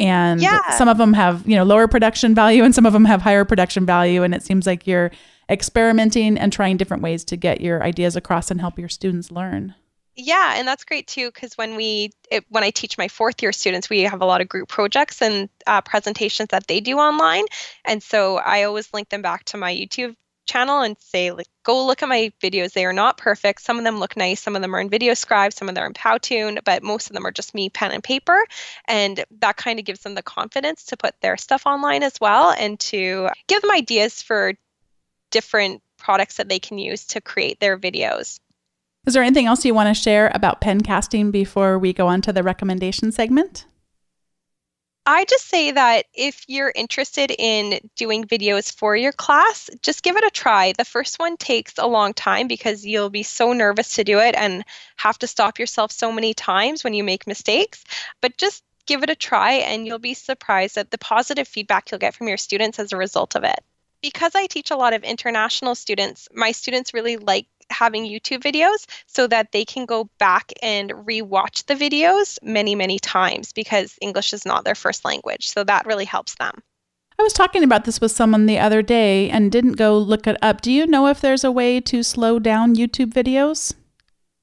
and 0.01 0.41
yeah. 0.41 0.77
some 0.77 0.88
of 0.88 0.97
them 0.97 1.12
have 1.12 1.47
you 1.47 1.57
know 1.57 1.64
lower 1.64 1.87
production 1.87 2.35
value 2.35 2.64
and 2.64 2.75
some 2.75 2.87
of 2.87 2.93
them 2.93 3.05
have 3.05 3.21
higher 3.21 3.45
production 3.45 3.85
value 3.85 4.23
and 4.23 4.35
it 4.35 4.43
seems 4.43 4.67
like 4.67 4.87
you're 4.87 5.11
experimenting 5.51 6.38
and 6.38 6.53
trying 6.53 6.77
different 6.77 7.03
ways 7.03 7.25
to 7.25 7.37
get 7.37 7.61
your 7.61 7.83
ideas 7.83 8.17
across 8.17 8.51
and 8.51 8.61
help 8.61 8.79
your 8.79 8.88
students 8.88 9.31
learn 9.31 9.75
yeah, 10.18 10.54
and 10.57 10.66
that's 10.66 10.85
great 10.85 11.07
too 11.07 11.31
because 11.31 11.54
when 11.54 11.76
we 11.76 12.11
it, 12.31 12.44
when 12.48 12.64
I 12.64 12.70
teach 12.70 12.98
my 12.98 13.07
fourth 13.07 13.40
year 13.40 13.52
students, 13.52 13.88
we 13.88 14.00
have 14.02 14.20
a 14.20 14.26
lot 14.26 14.40
of 14.40 14.48
group 14.48 14.68
projects 14.68 15.22
and 15.22 15.48
uh, 15.66 15.81
presentations 15.81 16.48
that 16.50 16.66
they 16.66 16.81
do 16.81 16.98
online, 16.98 17.44
and 17.85 18.02
so 18.02 18.37
I 18.38 18.64
always 18.64 18.92
link 18.92 19.11
them 19.11 19.22
back 19.22 19.44
to 19.46 19.57
my 19.57 19.72
YouTube 19.72 20.16
channel 20.44 20.81
and 20.81 20.96
say 20.98 21.31
like 21.31 21.46
go 21.62 21.87
look 21.87 22.02
at 22.02 22.09
my 22.09 22.33
videos 22.42 22.72
they 22.72 22.85
are 22.85 22.92
not 22.92 23.16
perfect. 23.18 23.61
Some 23.61 23.78
of 23.78 23.85
them 23.85 24.00
look 24.00 24.16
nice 24.16 24.40
some 24.40 24.57
of 24.57 24.62
them 24.62 24.74
are 24.74 24.81
in 24.81 24.90
VideoScribe 24.90 25.52
some 25.52 25.68
of 25.68 25.74
them 25.74 25.85
are 25.85 25.87
in 25.87 25.94
powtoon 25.94 26.59
but 26.64 26.83
most 26.83 27.09
of 27.09 27.14
them 27.14 27.26
are 27.26 27.31
just 27.31 27.54
me 27.54 27.68
pen 27.68 27.92
and 27.92 28.02
paper 28.02 28.44
and 28.87 29.24
that 29.40 29.57
kind 29.59 29.78
of 29.78 29.85
gives 29.85 30.00
them 30.00 30.14
the 30.14 30.22
confidence 30.22 30.85
to 30.85 30.96
put 30.96 31.14
their 31.20 31.37
stuff 31.37 31.66
online 31.66 32.02
as 32.02 32.14
well 32.18 32.54
and 32.59 32.81
to 32.81 33.28
give 33.46 33.61
them 33.61 33.70
ideas 33.70 34.22
for 34.22 34.54
different 35.31 35.83
products 35.98 36.38
that 36.38 36.48
they 36.48 36.59
can 36.59 36.78
use 36.78 37.07
to 37.09 37.20
create 37.20 37.61
their 37.61 37.76
videos 37.78 38.40
is 39.09 39.14
there 39.14 39.23
anything 39.23 39.47
else 39.47 39.64
you 39.64 39.73
want 39.73 39.88
to 39.88 39.99
share 39.99 40.31
about 40.35 40.61
pen 40.61 40.83
casting 40.83 41.31
before 41.31 41.79
we 41.79 41.94
go 41.94 42.09
on 42.09 42.21
to 42.21 42.31
the 42.31 42.42
recommendation 42.42 43.11
segment? 43.11 43.64
I 45.07 45.25
just 45.25 45.49
say 45.49 45.71
that 45.71 46.05
if 46.12 46.44
you're 46.47 46.75
interested 46.75 47.31
in 47.38 47.81
doing 47.97 48.27
videos 48.27 48.71
for 48.71 48.94
your 48.94 49.12
class, 49.12 49.71
just 49.81 50.03
give 50.03 50.18
it 50.18 50.25
a 50.25 50.31
try. 50.31 50.75
The 50.77 50.85
first 50.85 51.18
one 51.18 51.38
takes 51.38 51.73
a 51.79 51.87
long 51.87 52.12
time 52.12 52.49
because 52.49 52.85
you'll 52.85 53.09
be 53.09 53.23
so 53.23 53.55
nervous 53.55 53.94
to 53.94 54.05
do 54.05 54.18
it 54.18 54.35
and 54.35 54.62
have 54.97 55.18
to 55.21 55.27
stop 55.27 55.59
yourself 55.59 55.90
so 55.90 56.12
many 56.12 56.35
times 56.35 56.85
when 56.85 56.92
you 56.92 57.03
make 57.03 57.27
mistakes. 57.27 57.85
But 58.21 58.37
just 58.37 58.62
give 58.85 59.03
it 59.03 59.09
a 59.09 59.16
try 59.16 59.53
and 59.53 59.87
you'll 59.87 59.99
be 59.99 60.12
surprised 60.12 60.77
at 60.77 60.90
the 60.90 60.99
positive 60.99 61.49
feedback 61.49 61.90
you'll 61.90 61.99
get 61.99 62.14
from 62.14 62.29
your 62.29 62.37
students 62.37 62.79
as 62.79 62.92
a 62.92 62.99
result 62.99 63.37
of 63.37 63.44
it. 63.44 63.64
Because 64.03 64.35
I 64.35 64.47
teach 64.47 64.71
a 64.71 64.77
lot 64.77 64.93
of 64.93 65.03
international 65.03 65.75
students, 65.75 66.29
my 66.33 66.53
students 66.53 66.95
really 66.95 67.17
like 67.17 67.47
having 67.71 68.05
YouTube 68.05 68.43
videos 68.43 68.87
so 69.07 69.27
that 69.27 69.53
they 69.53 69.65
can 69.65 69.87
go 69.87 70.09
back 70.19 70.53
and 70.63 70.91
rewatch 70.91 71.67
the 71.67 71.75
videos 71.75 72.39
many, 72.43 72.75
many 72.75 72.99
times 72.99 73.53
because 73.53 73.99
English 74.01 74.33
is 74.33 74.47
not 74.47 74.65
their 74.65 74.75
first 74.75 75.05
language. 75.05 75.49
So 75.49 75.65
that 75.65 75.87
really 75.87 76.05
helps 76.05 76.35
them. 76.37 76.63
I 77.19 77.25
was 77.25 77.33
talking 77.33 77.65
about 77.65 77.85
this 77.85 78.01
with 78.01 78.13
someone 78.13 78.47
the 78.47 78.61
other 78.61 78.81
day 78.81 79.29
and 79.29 79.51
didn't 79.51 79.73
go 79.73 79.99
look 79.99 80.27
it 80.29 80.37
up. 80.41 80.61
Do 80.61 80.71
you 80.71 80.87
know 80.87 81.09
if 81.09 81.21
there's 81.21 81.43
a 81.43 81.51
way 81.51 81.81
to 81.81 82.03
slow 82.05 82.39
down 82.39 82.77
YouTube 82.77 83.13
videos? 83.13 83.75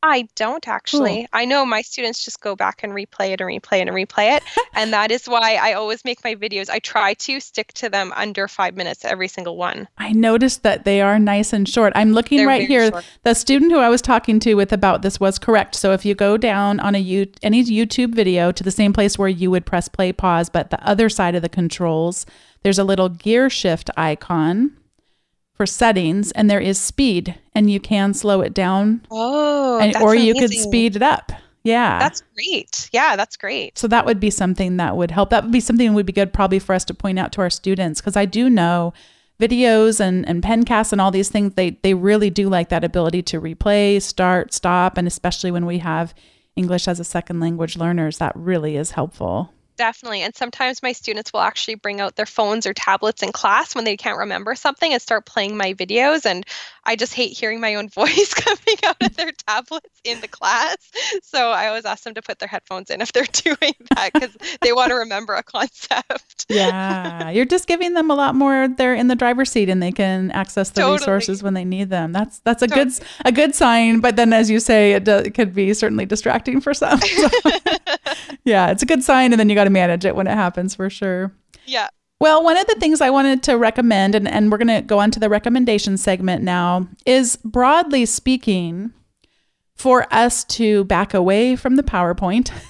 I 0.08 0.28
don't 0.36 0.68
actually. 0.68 1.22
Cool. 1.22 1.28
I 1.34 1.46
know 1.46 1.66
my 1.66 1.82
students 1.82 2.24
just 2.24 2.40
go 2.40 2.56
back 2.56 2.84
and 2.84 2.94
replay 2.94 3.32
it 3.32 3.42
and 3.42 3.50
replay 3.50 3.80
it 3.80 3.88
and 3.88 3.92
replay 3.92 4.38
it. 4.38 4.44
and 4.74 4.94
that 4.94 5.10
is 5.10 5.26
why 5.26 5.56
I 5.56 5.74
always 5.74 6.06
make 6.06 6.24
my 6.24 6.36
videos, 6.36 6.70
I 6.70 6.80
try 6.80 7.16
to 7.16 7.40
stick 7.40 7.74
to 7.74 7.90
them 7.90 8.14
under 8.16 8.48
five 8.48 8.76
minutes 8.76 9.04
every 9.04 9.28
single 9.28 9.58
one. 9.58 9.88
I 9.98 10.12
noticed 10.12 10.62
that 10.62 10.86
they 10.86 11.02
are 11.02 11.18
nice 11.18 11.54
and 11.54 11.68
short. 11.68 11.92
I'm 11.96 12.14
looking 12.14 12.38
They're 12.38 12.48
right 12.48 12.68
here. 12.68 12.92
Short. 12.92 13.06
The 13.24 13.34
student 13.34 13.72
who 13.72 13.80
I 13.80 13.90
was 13.90 14.02
talking 14.02 14.40
to 14.42 14.54
with 14.54 14.72
about 14.72 15.02
this 15.02 15.20
was 15.20 15.40
correct. 15.40 15.74
So 15.76 15.92
if 15.92 16.06
you 16.06 16.14
go 16.14 16.38
down 16.38 16.80
on 16.80 16.94
a 16.94 17.00
U- 17.00 17.32
any 17.42 17.64
YouTube 17.64 18.14
video 18.14 18.52
to 18.52 18.64
the 18.64 18.72
same 18.72 18.94
place 18.94 19.18
where 19.18 19.28
you 19.28 19.50
would 19.50 19.66
press 19.66 19.88
play 19.88 20.14
pause, 20.14 20.50
but 20.50 20.70
the 20.70 20.88
other 20.88 21.10
side 21.10 21.34
of 21.34 21.42
the 21.42 21.50
controls, 21.50 22.28
there's 22.62 22.80
a 22.80 22.84
little 22.84 23.10
gear 23.10 23.50
shift 23.50 23.90
icon 23.98 24.72
for 25.56 25.66
settings 25.66 26.32
and 26.34 26.50
there 26.50 26.60
is 26.60 26.80
speed 26.80 27.36
and 27.54 27.70
you 27.70 27.80
can 27.80 28.14
slow 28.14 28.42
it 28.42 28.54
down. 28.54 29.02
Oh, 29.10 29.80
and, 29.80 29.96
or 29.98 30.16
you 30.16 30.34
could 30.34 30.54
speed 30.54 30.96
it 30.96 31.02
up. 31.02 31.32
Yeah. 31.64 31.98
That's 31.98 32.22
great. 32.36 32.90
Yeah, 32.94 33.16
that's 33.16 33.36
great. 33.38 33.78
So 33.78 33.88
that 33.88 34.06
would 34.06 34.20
be 34.20 34.30
something 34.30 34.78
that 34.78 34.96
would 34.96 35.10
help. 35.10 35.32
That 35.32 35.44
would 35.44 35.52
be 35.52 35.60
something 35.60 35.88
that 35.88 35.94
would 35.94 36.06
be 36.06 36.14
good 36.14 36.32
probably 36.32 36.60
for 36.60 36.76
us 36.76 36.86
to 36.86 36.94
point 36.94 37.18
out 37.18 37.32
to 37.34 37.42
our 37.42 37.50
students 37.50 38.02
because 38.02 38.16
I 38.16 38.26
do 38.26 38.50
know 38.50 38.94
videos 39.40 40.00
and, 40.00 40.28
and 40.30 40.44
pencasts 40.44 40.92
and 40.92 41.02
all 41.02 41.12
these 41.12 41.30
things, 41.30 41.56
they, 41.56 41.72
they 41.82 41.94
really 41.94 42.30
do 42.30 42.50
like 42.50 42.70
that 42.70 42.84
ability 42.84 43.22
to 43.24 43.42
replay, 43.42 44.02
start, 44.02 44.54
stop. 44.54 44.98
And 44.98 45.08
especially 45.08 45.52
when 45.52 45.66
we 45.66 45.80
have 45.80 46.14
English 46.56 46.88
as 46.88 47.00
a 47.00 47.04
second 47.04 47.40
language 47.40 47.78
learners, 47.78 48.20
that 48.20 48.36
really 48.36 48.78
is 48.78 48.92
helpful. 48.92 49.52
Definitely. 49.78 50.22
And 50.22 50.36
sometimes 50.36 50.82
my 50.82 50.94
students 50.94 51.34
will 51.34 51.42
actually 51.42 51.76
bring 51.76 52.00
out 52.00 52.16
their 52.16 52.26
phones 52.26 52.66
or 52.66 52.74
tablets 52.74 53.22
in 53.22 53.32
class 53.32 53.76
when 53.76 53.84
they 53.84 53.98
can't 53.98 54.18
remember 54.18 54.56
something 54.56 54.94
and 54.94 55.02
start 55.02 55.26
playing 55.26 55.58
my 55.58 55.74
videos. 55.74 56.26
And 56.26 56.46
I 56.86 56.96
just 56.96 57.14
hate 57.14 57.38
hearing 57.38 57.60
my 57.60 57.76
own 57.76 57.90
voice 57.96 58.34
coming 58.34 58.78
out 58.86 58.98
of 59.02 59.16
their 59.16 59.32
tablets 59.48 60.02
in 60.04 60.22
the 60.22 60.28
class. 60.28 60.78
So 61.24 61.52
I 61.52 61.68
always 61.68 61.86
ask 61.86 62.04
them 62.04 62.14
to 62.14 62.22
put 62.22 62.40
their 62.40 62.48
headphones 62.48 62.90
in 62.90 63.02
if 63.02 63.12
they're 63.12 63.26
doing 63.32 63.74
that 63.96 64.12
because 64.14 64.36
they 64.62 64.72
want 64.72 64.90
to 64.90 64.96
remember 64.96 65.34
a 65.34 65.44
concept. 65.44 66.46
yeah. 66.50 67.30
You're 67.30 67.46
just 67.46 67.68
giving 67.68 67.94
them 67.94 68.10
a 68.10 68.16
lot 68.16 68.36
more. 68.36 68.68
They're 68.68 68.96
in 68.96 69.08
the 69.08 69.16
driver's 69.16 69.52
seat 69.52 69.70
and 69.70 69.84
they 69.84 69.92
can 69.92 70.32
access 70.32 70.70
the 70.70 70.82
totally. 70.82 70.98
resources 71.00 71.44
when 71.44 71.54
they 71.54 71.66
need 71.66 71.90
them. 71.90 72.14
That's 72.14 72.40
that's 72.40 72.62
a 72.62 72.68
totally. 72.68 72.92
good 72.92 73.04
a 73.26 73.32
good 73.32 73.56
sign. 73.56 74.00
But 74.00 74.16
then, 74.16 74.32
as 74.32 74.50
you 74.50 74.60
say, 74.60 74.94
it, 74.94 75.04
do, 75.04 75.18
it 75.18 75.34
could 75.34 75.54
be 75.54 75.74
certainly 75.74 76.06
distracting 76.06 76.62
for 76.62 76.74
some. 76.74 77.00
So. 77.00 77.30
yeah, 78.44 78.72
it's 78.72 78.84
a 78.84 78.86
good 78.86 79.04
sign. 79.04 79.34
And 79.34 79.40
then 79.40 79.50
you 79.50 79.56
got 79.56 79.66
to 79.66 79.70
manage 79.70 80.06
it 80.06 80.16
when 80.16 80.28
it 80.28 80.34
happens 80.34 80.76
for 80.76 80.90
sure. 80.90 81.32
Yeah. 81.66 81.88
Well, 82.20 82.44
one 82.44 82.58
of 82.58 82.66
the 82.68 82.76
things 82.76 83.02
I 83.02 83.10
wanted 83.10 83.44
to 83.44 83.58
recommend, 83.58 84.16
and, 84.16 84.28
and 84.28 84.52
we're 84.52 84.58
going 84.58 84.68
to 84.70 84.82
go 84.82 85.00
on 85.00 85.12
to 85.12 85.20
the 85.20 85.30
recommendation 85.30 85.98
segment 85.98 86.44
now, 86.44 86.88
is 87.06 87.38
broadly 87.44 88.06
speaking, 88.06 88.94
for 89.76 90.08
us 90.12 90.44
to 90.46 90.86
back 90.86 91.14
away 91.14 91.56
from 91.56 91.76
the 91.76 91.84
PowerPoint. 91.84 92.52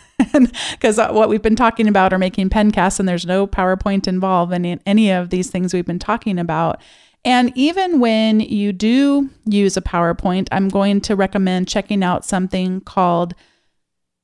Because 0.71 0.97
uh, 0.97 1.11
what 1.11 1.27
we've 1.27 1.41
been 1.41 1.57
talking 1.57 1.89
about 1.89 2.13
are 2.13 2.17
making 2.17 2.49
pencasts, 2.49 3.01
and 3.01 3.07
there's 3.07 3.25
no 3.25 3.45
PowerPoint 3.45 4.07
involved 4.07 4.53
in 4.53 4.79
any 4.85 5.11
of 5.11 5.29
these 5.29 5.49
things 5.49 5.73
we've 5.73 5.85
been 5.85 5.99
talking 5.99 6.39
about. 6.39 6.81
And 7.25 7.51
even 7.55 7.99
when 7.99 8.39
you 8.39 8.71
do 8.71 9.29
use 9.45 9.75
a 9.75 9.81
PowerPoint, 9.81 10.47
I'm 10.53 10.69
going 10.69 11.01
to 11.01 11.17
recommend 11.17 11.67
checking 11.67 12.01
out 12.01 12.23
something 12.23 12.79
called 12.79 13.35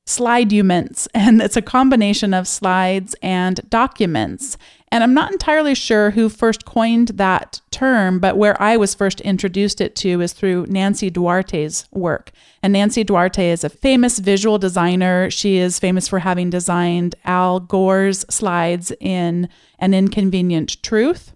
Sliduments, 0.04 1.08
and 1.14 1.40
it's 1.40 1.56
a 1.56 1.62
combination 1.62 2.34
of 2.34 2.48
slides 2.48 3.14
and 3.22 3.60
documents. 3.68 4.56
And 4.90 5.02
I'm 5.02 5.14
not 5.14 5.32
entirely 5.32 5.74
sure 5.74 6.10
who 6.10 6.28
first 6.28 6.66
coined 6.66 7.08
that 7.08 7.62
term, 7.70 8.18
but 8.18 8.36
where 8.36 8.60
I 8.60 8.76
was 8.76 8.94
first 8.94 9.22
introduced 9.22 9.80
it 9.80 9.96
to 9.96 10.20
is 10.20 10.34
through 10.34 10.66
Nancy 10.68 11.10
Duarte's 11.10 11.86
work. 11.92 12.30
And 12.62 12.74
Nancy 12.74 13.02
Duarte 13.02 13.48
is 13.48 13.64
a 13.64 13.70
famous 13.70 14.18
visual 14.18 14.58
designer. 14.58 15.30
She 15.30 15.56
is 15.56 15.78
famous 15.78 16.08
for 16.08 16.18
having 16.18 16.50
designed 16.50 17.14
Al 17.24 17.58
Gore's 17.58 18.26
slides 18.28 18.92
in 19.00 19.48
An 19.78 19.94
Inconvenient 19.94 20.82
Truth 20.82 21.32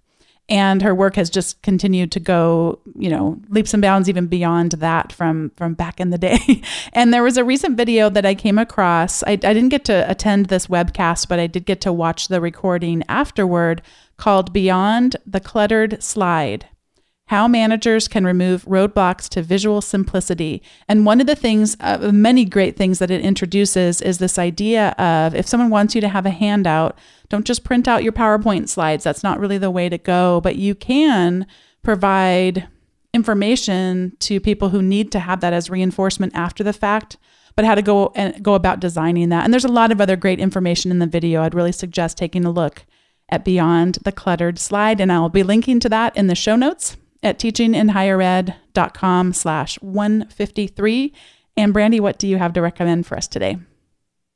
and 0.49 0.81
her 0.81 0.95
work 0.95 1.15
has 1.15 1.29
just 1.29 1.61
continued 1.61 2.11
to 2.11 2.19
go 2.19 2.79
you 2.95 3.09
know 3.09 3.39
leaps 3.49 3.73
and 3.73 3.81
bounds 3.81 4.07
even 4.07 4.27
beyond 4.27 4.71
that 4.73 5.11
from 5.11 5.51
from 5.55 5.73
back 5.73 5.99
in 5.99 6.09
the 6.09 6.17
day. 6.17 6.61
And 6.93 7.13
there 7.13 7.23
was 7.23 7.37
a 7.37 7.43
recent 7.43 7.77
video 7.77 8.09
that 8.09 8.25
i 8.25 8.33
came 8.33 8.57
across. 8.57 9.23
I, 9.23 9.31
I 9.31 9.35
didn't 9.35 9.69
get 9.69 9.85
to 9.85 10.09
attend 10.09 10.47
this 10.47 10.67
webcast 10.67 11.27
but 11.27 11.39
i 11.39 11.47
did 11.47 11.65
get 11.65 11.81
to 11.81 11.93
watch 11.93 12.27
the 12.27 12.41
recording 12.41 13.03
afterward 13.09 13.81
called 14.17 14.53
beyond 14.53 15.15
the 15.25 15.39
cluttered 15.39 16.01
slide 16.01 16.67
how 17.27 17.47
managers 17.47 18.07
can 18.07 18.25
remove 18.25 18.65
roadblocks 18.65 19.27
to 19.29 19.41
visual 19.41 19.81
simplicity. 19.81 20.61
And 20.87 21.05
one 21.05 21.21
of 21.21 21.27
the 21.27 21.35
things, 21.35 21.75
uh, 21.79 22.11
many 22.13 22.45
great 22.45 22.75
things 22.75 22.99
that 22.99 23.11
it 23.11 23.21
introduces 23.21 24.01
is 24.01 24.17
this 24.17 24.39
idea 24.39 24.89
of 24.91 25.35
if 25.35 25.47
someone 25.47 25.69
wants 25.69 25.93
you 25.93 26.01
to 26.01 26.09
have 26.09 26.25
a 26.25 26.31
handout, 26.31 26.97
don't 27.29 27.45
just 27.45 27.63
print 27.63 27.87
out 27.87 28.03
your 28.03 28.13
PowerPoint 28.13 28.69
slides. 28.69 29.03
That's 29.03 29.23
not 29.23 29.39
really 29.39 29.57
the 29.57 29.71
way 29.71 29.89
to 29.89 29.97
go, 29.97 30.39
but 30.41 30.55
you 30.55 30.73
can 30.73 31.45
provide 31.83 32.67
information 33.13 34.15
to 34.19 34.39
people 34.39 34.69
who 34.69 34.81
need 34.81 35.11
to 35.11 35.19
have 35.19 35.41
that 35.41 35.53
as 35.53 35.69
reinforcement 35.69 36.33
after 36.35 36.63
the 36.63 36.73
fact 36.73 37.17
but 37.55 37.65
how 37.65 37.73
to 37.73 37.81
go 37.81 38.11
and 38.15 38.43
go 38.43 38.53
about 38.53 38.79
designing 38.79 39.29
that 39.29 39.43
and 39.43 39.51
there's 39.51 39.65
a 39.65 39.69
lot 39.69 39.91
of 39.91 39.99
other 39.99 40.15
great 40.15 40.39
information 40.39 40.91
in 40.91 40.99
the 40.99 41.07
video 41.07 41.41
i'd 41.41 41.55
really 41.55 41.71
suggest 41.71 42.17
taking 42.17 42.45
a 42.45 42.51
look 42.51 42.85
at 43.29 43.43
beyond 43.43 43.97
the 44.03 44.11
cluttered 44.11 44.59
slide 44.59 45.01
and 45.01 45.11
i'll 45.11 45.29
be 45.29 45.41
linking 45.41 45.79
to 45.79 45.89
that 45.89 46.15
in 46.15 46.27
the 46.27 46.35
show 46.35 46.55
notes 46.55 46.97
at 47.27 47.37
teachinginhighered.com 47.39 49.33
slash 49.33 49.81
153. 49.81 51.13
And 51.55 51.73
Brandy, 51.73 51.99
what 51.99 52.17
do 52.17 52.27
you 52.27 52.37
have 52.37 52.53
to 52.53 52.61
recommend 52.61 53.05
for 53.05 53.17
us 53.17 53.27
today? 53.27 53.57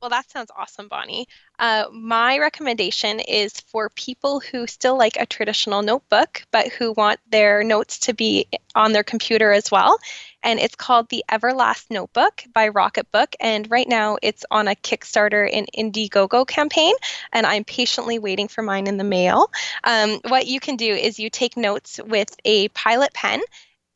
Well, 0.02 0.10
that 0.10 0.32
sounds 0.32 0.50
awesome, 0.58 0.88
Bonnie. 0.88 1.28
Uh, 1.60 1.86
my 1.94 2.40
recommendation 2.40 3.20
is 3.20 3.54
for 3.60 3.92
people 3.92 4.40
who 4.40 4.66
still 4.66 4.98
like 4.98 5.16
a 5.20 5.28
traditional 5.28 5.84
notebook, 5.84 6.44
but 6.52 6.70
who 6.70 6.94
want 6.94 7.20
their 7.30 7.64
notes 7.64 8.00
to 8.00 8.14
be 8.16 8.48
on 8.74 8.94
their 8.94 9.04
computer 9.04 9.52
as 9.52 9.70
well. 9.70 10.00
And 10.42 10.60
it's 10.60 10.74
called 10.74 11.10
The 11.10 11.24
Everlast 11.30 11.92
Notebook 11.92 12.44
by 12.52 12.70
Rocketbook. 12.70 13.36
And 13.40 13.70
right 13.70 13.88
now 13.88 14.18
it's 14.24 14.44
on 14.50 14.68
a 14.68 14.74
Kickstarter 14.74 15.48
and 15.54 15.70
Indiegogo 15.78 16.48
campaign. 16.48 16.96
And 17.32 17.46
I'm 17.46 17.64
patiently 17.64 18.18
waiting 18.18 18.48
for 18.48 18.64
mine 18.64 18.88
in 18.88 18.98
the 18.98 19.04
mail. 19.04 19.52
Um, 19.84 20.20
what 20.30 20.48
you 20.48 20.60
can 20.60 20.78
do 20.78 20.92
is 20.92 21.20
you 21.20 21.30
take 21.30 21.56
notes 21.56 22.00
with 22.04 22.36
a 22.44 22.70
pilot 22.70 23.14
pen, 23.14 23.40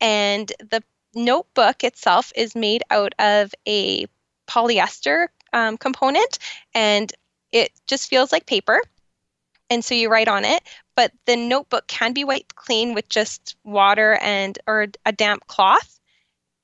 and 0.00 0.52
the 0.70 0.84
notebook 1.16 1.82
itself 1.82 2.30
is 2.36 2.54
made 2.54 2.84
out 2.90 3.12
of 3.18 3.52
a 3.66 4.06
polyester 4.46 5.26
um, 5.56 5.78
component 5.78 6.38
and 6.74 7.12
it 7.50 7.72
just 7.86 8.08
feels 8.08 8.30
like 8.30 8.46
paper. 8.46 8.80
And 9.70 9.84
so 9.84 9.94
you 9.94 10.10
write 10.10 10.28
on 10.28 10.44
it, 10.44 10.62
but 10.94 11.10
the 11.24 11.34
notebook 11.34 11.86
can 11.88 12.12
be 12.12 12.24
wiped 12.24 12.54
clean 12.54 12.94
with 12.94 13.08
just 13.08 13.56
water 13.64 14.18
and 14.20 14.56
or 14.68 14.86
a 15.04 15.12
damp 15.12 15.46
cloth. 15.48 15.98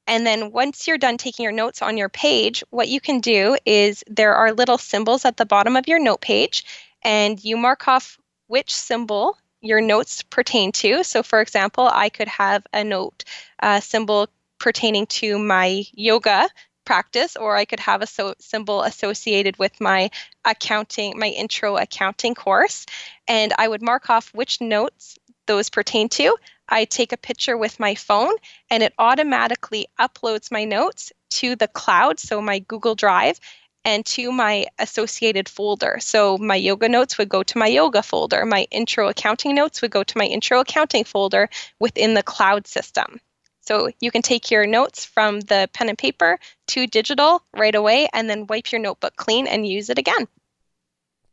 And 0.07 0.27
then 0.27 0.53
once 0.53 0.87
you're 0.87 0.99
done 0.99 1.17
taking 1.17 1.43
your 1.43 1.53
notes 1.53 1.81
on 1.81 1.97
your 1.97 2.09
page, 2.09 2.63
what 2.71 2.89
you 2.89 3.01
can 3.01 3.21
do 3.21 3.57
is 3.65 4.05
there 4.09 4.35
are 4.35 4.53
little 4.53 4.79
symbols 4.79 5.25
at 5.25 5.37
the 5.37 5.47
bottom 5.47 5.77
of 5.77 5.89
your 5.89 5.99
note 5.99 6.21
page, 6.21 6.65
and 7.03 7.43
you 7.43 7.57
mark 7.57 7.89
off 7.89 8.19
which 8.47 8.75
symbol 8.75 9.39
your 9.61 9.81
notes 9.81 10.23
pertain 10.23 10.73
to. 10.73 11.03
So, 11.05 11.23
for 11.23 11.41
example, 11.41 11.89
I 11.93 12.09
could 12.09 12.29
have 12.29 12.67
a 12.73 12.85
note 12.85 13.25
uh, 13.61 13.81
symbol 13.81 14.29
pertaining 14.59 15.07
to 15.07 15.39
my 15.39 15.85
yoga 15.93 16.49
practice, 16.85 17.37
or 17.37 17.57
I 17.57 17.65
could 17.65 17.81
have 17.81 18.03
a 18.03 18.07
so- 18.07 18.35
symbol 18.39 18.83
associated 18.83 19.59
with 19.59 19.81
my 19.81 20.11
accounting, 20.45 21.19
my 21.19 21.29
intro 21.29 21.77
accounting 21.77 22.35
course. 22.35 22.87
And 23.29 23.53
I 23.59 23.69
would 23.69 23.83
mark 23.83 24.11
off 24.11 24.33
which 24.35 24.61
notes 24.61 25.19
those 25.47 25.71
pertain 25.71 26.09
to. 26.11 26.37
I 26.69 26.85
take 26.85 27.13
a 27.13 27.17
picture 27.17 27.57
with 27.57 27.81
my 27.81 27.95
phone 27.95 28.35
and 28.71 28.83
it 28.83 28.95
automatically 28.99 29.87
uploads 29.99 30.51
my 30.51 30.65
notes 30.65 31.13
to 31.31 31.57
the 31.57 31.69
cloud, 31.69 32.19
so 32.19 32.41
my 32.41 32.61
Google 32.61 32.95
Drive, 32.95 33.41
and 33.85 34.07
to 34.07 34.31
my 34.31 34.67
associated 34.79 35.49
folder. 35.49 35.99
So 36.01 36.39
my 36.39 36.55
yoga 36.57 36.89
notes 36.89 37.19
would 37.19 37.29
go 37.29 37.43
to 37.43 37.59
my 37.59 37.67
yoga 37.67 38.03
folder, 38.03 38.47
my 38.47 38.67
intro 38.71 39.09
accounting 39.09 39.55
notes 39.55 39.83
would 39.83 39.91
go 39.91 40.05
to 40.05 40.19
my 40.19 40.25
intro 40.25 40.61
accounting 40.61 41.05
folder 41.05 41.49
within 41.81 42.15
the 42.15 42.23
cloud 42.23 42.67
system. 42.67 43.21
So 43.63 43.91
you 44.01 44.11
can 44.11 44.23
take 44.23 44.51
your 44.51 44.67
notes 44.67 45.05
from 45.05 45.41
the 45.41 45.69
pen 45.73 45.89
and 45.89 45.97
paper 45.97 46.39
to 46.69 46.87
digital 46.87 47.43
right 47.57 47.75
away 47.75 48.09
and 48.13 48.29
then 48.29 48.47
wipe 48.49 48.73
your 48.73 48.81
notebook 48.81 49.17
clean 49.17 49.47
and 49.47 49.67
use 49.67 49.89
it 49.89 49.99
again. 49.99 50.27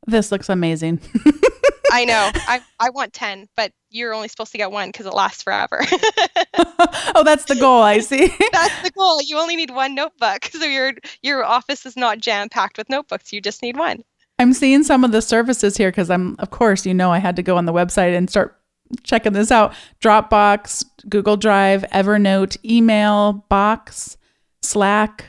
This 0.07 0.31
looks 0.31 0.49
amazing. 0.49 1.01
I 1.91 2.05
know. 2.05 2.31
I, 2.35 2.61
I 2.79 2.89
want 2.91 3.13
10, 3.13 3.47
but 3.55 3.71
you're 3.89 4.13
only 4.13 4.27
supposed 4.27 4.51
to 4.51 4.57
get 4.57 4.71
one 4.71 4.89
because 4.89 5.05
it 5.05 5.13
lasts 5.13 5.43
forever. 5.43 5.81
oh, 7.15 7.23
that's 7.23 7.45
the 7.45 7.57
goal. 7.59 7.81
I 7.81 7.99
see. 7.99 8.27
that's 8.51 8.81
the 8.83 8.91
goal. 8.91 9.21
You 9.21 9.39
only 9.39 9.55
need 9.55 9.71
one 9.71 9.95
notebook. 9.95 10.45
So 10.45 10.65
your 10.65 10.93
your 11.23 11.43
office 11.43 11.85
is 11.85 11.97
not 11.97 12.19
jam 12.19 12.49
packed 12.49 12.77
with 12.77 12.89
notebooks. 12.89 13.33
You 13.33 13.41
just 13.41 13.61
need 13.61 13.77
one. 13.77 14.03
I'm 14.37 14.53
seeing 14.53 14.83
some 14.83 15.03
of 15.03 15.11
the 15.11 15.21
services 15.21 15.75
here 15.75 15.89
because 15.89 16.09
I'm, 16.09 16.35
of 16.39 16.49
course, 16.49 16.85
you 16.85 16.93
know, 16.93 17.11
I 17.11 17.17
had 17.17 17.35
to 17.35 17.43
go 17.43 17.57
on 17.57 17.65
the 17.65 17.73
website 17.73 18.15
and 18.15 18.29
start 18.29 18.58
checking 19.03 19.33
this 19.33 19.51
out 19.51 19.73
Dropbox, 20.01 20.85
Google 21.07 21.37
Drive, 21.37 21.83
Evernote, 21.93 22.57
email, 22.63 23.45
Box, 23.49 24.17
Slack, 24.61 25.25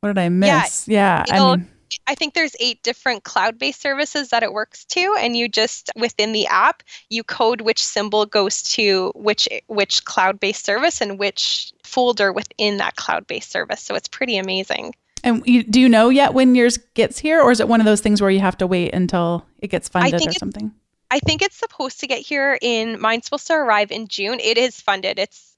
What 0.00 0.10
did 0.10 0.18
I 0.18 0.28
miss? 0.28 0.86
Yeah. 0.86 1.24
I 1.30 1.56
mean, 1.56 1.68
I 2.06 2.14
think 2.14 2.34
there's 2.34 2.54
eight 2.60 2.82
different 2.82 3.24
cloud-based 3.24 3.80
services 3.80 4.28
that 4.28 4.42
it 4.42 4.52
works 4.52 4.84
to, 4.86 5.16
and 5.18 5.36
you 5.36 5.48
just 5.48 5.90
within 5.96 6.32
the 6.32 6.46
app 6.46 6.82
you 7.10 7.24
code 7.24 7.62
which 7.62 7.82
symbol 7.84 8.26
goes 8.26 8.62
to 8.64 9.12
which 9.14 9.48
which 9.66 10.04
cloud-based 10.04 10.64
service 10.64 11.00
and 11.00 11.18
which 11.18 11.72
folder 11.82 12.32
within 12.32 12.76
that 12.76 12.96
cloud-based 12.96 13.50
service. 13.50 13.82
So 13.82 13.94
it's 13.94 14.08
pretty 14.08 14.36
amazing. 14.36 14.94
And 15.24 15.44
you, 15.44 15.64
do 15.64 15.80
you 15.80 15.88
know 15.88 16.08
yet 16.08 16.34
when 16.34 16.54
yours 16.54 16.78
gets 16.94 17.18
here, 17.18 17.40
or 17.40 17.50
is 17.50 17.58
it 17.58 17.66
one 17.66 17.80
of 17.80 17.86
those 17.86 18.00
things 18.00 18.20
where 18.20 18.30
you 18.30 18.40
have 18.40 18.58
to 18.58 18.66
wait 18.66 18.94
until 18.94 19.44
it 19.58 19.68
gets 19.68 19.88
funded 19.88 20.26
or 20.26 20.32
something? 20.32 20.72
I 21.10 21.20
think 21.20 21.42
it's 21.42 21.56
supposed 21.56 22.00
to 22.00 22.06
get 22.06 22.20
here 22.20 22.58
in. 22.60 23.00
Mine's 23.00 23.24
supposed 23.24 23.46
to 23.48 23.54
arrive 23.54 23.90
in 23.90 24.08
June. 24.08 24.40
It 24.40 24.58
is 24.58 24.80
funded. 24.80 25.18
It's 25.18 25.56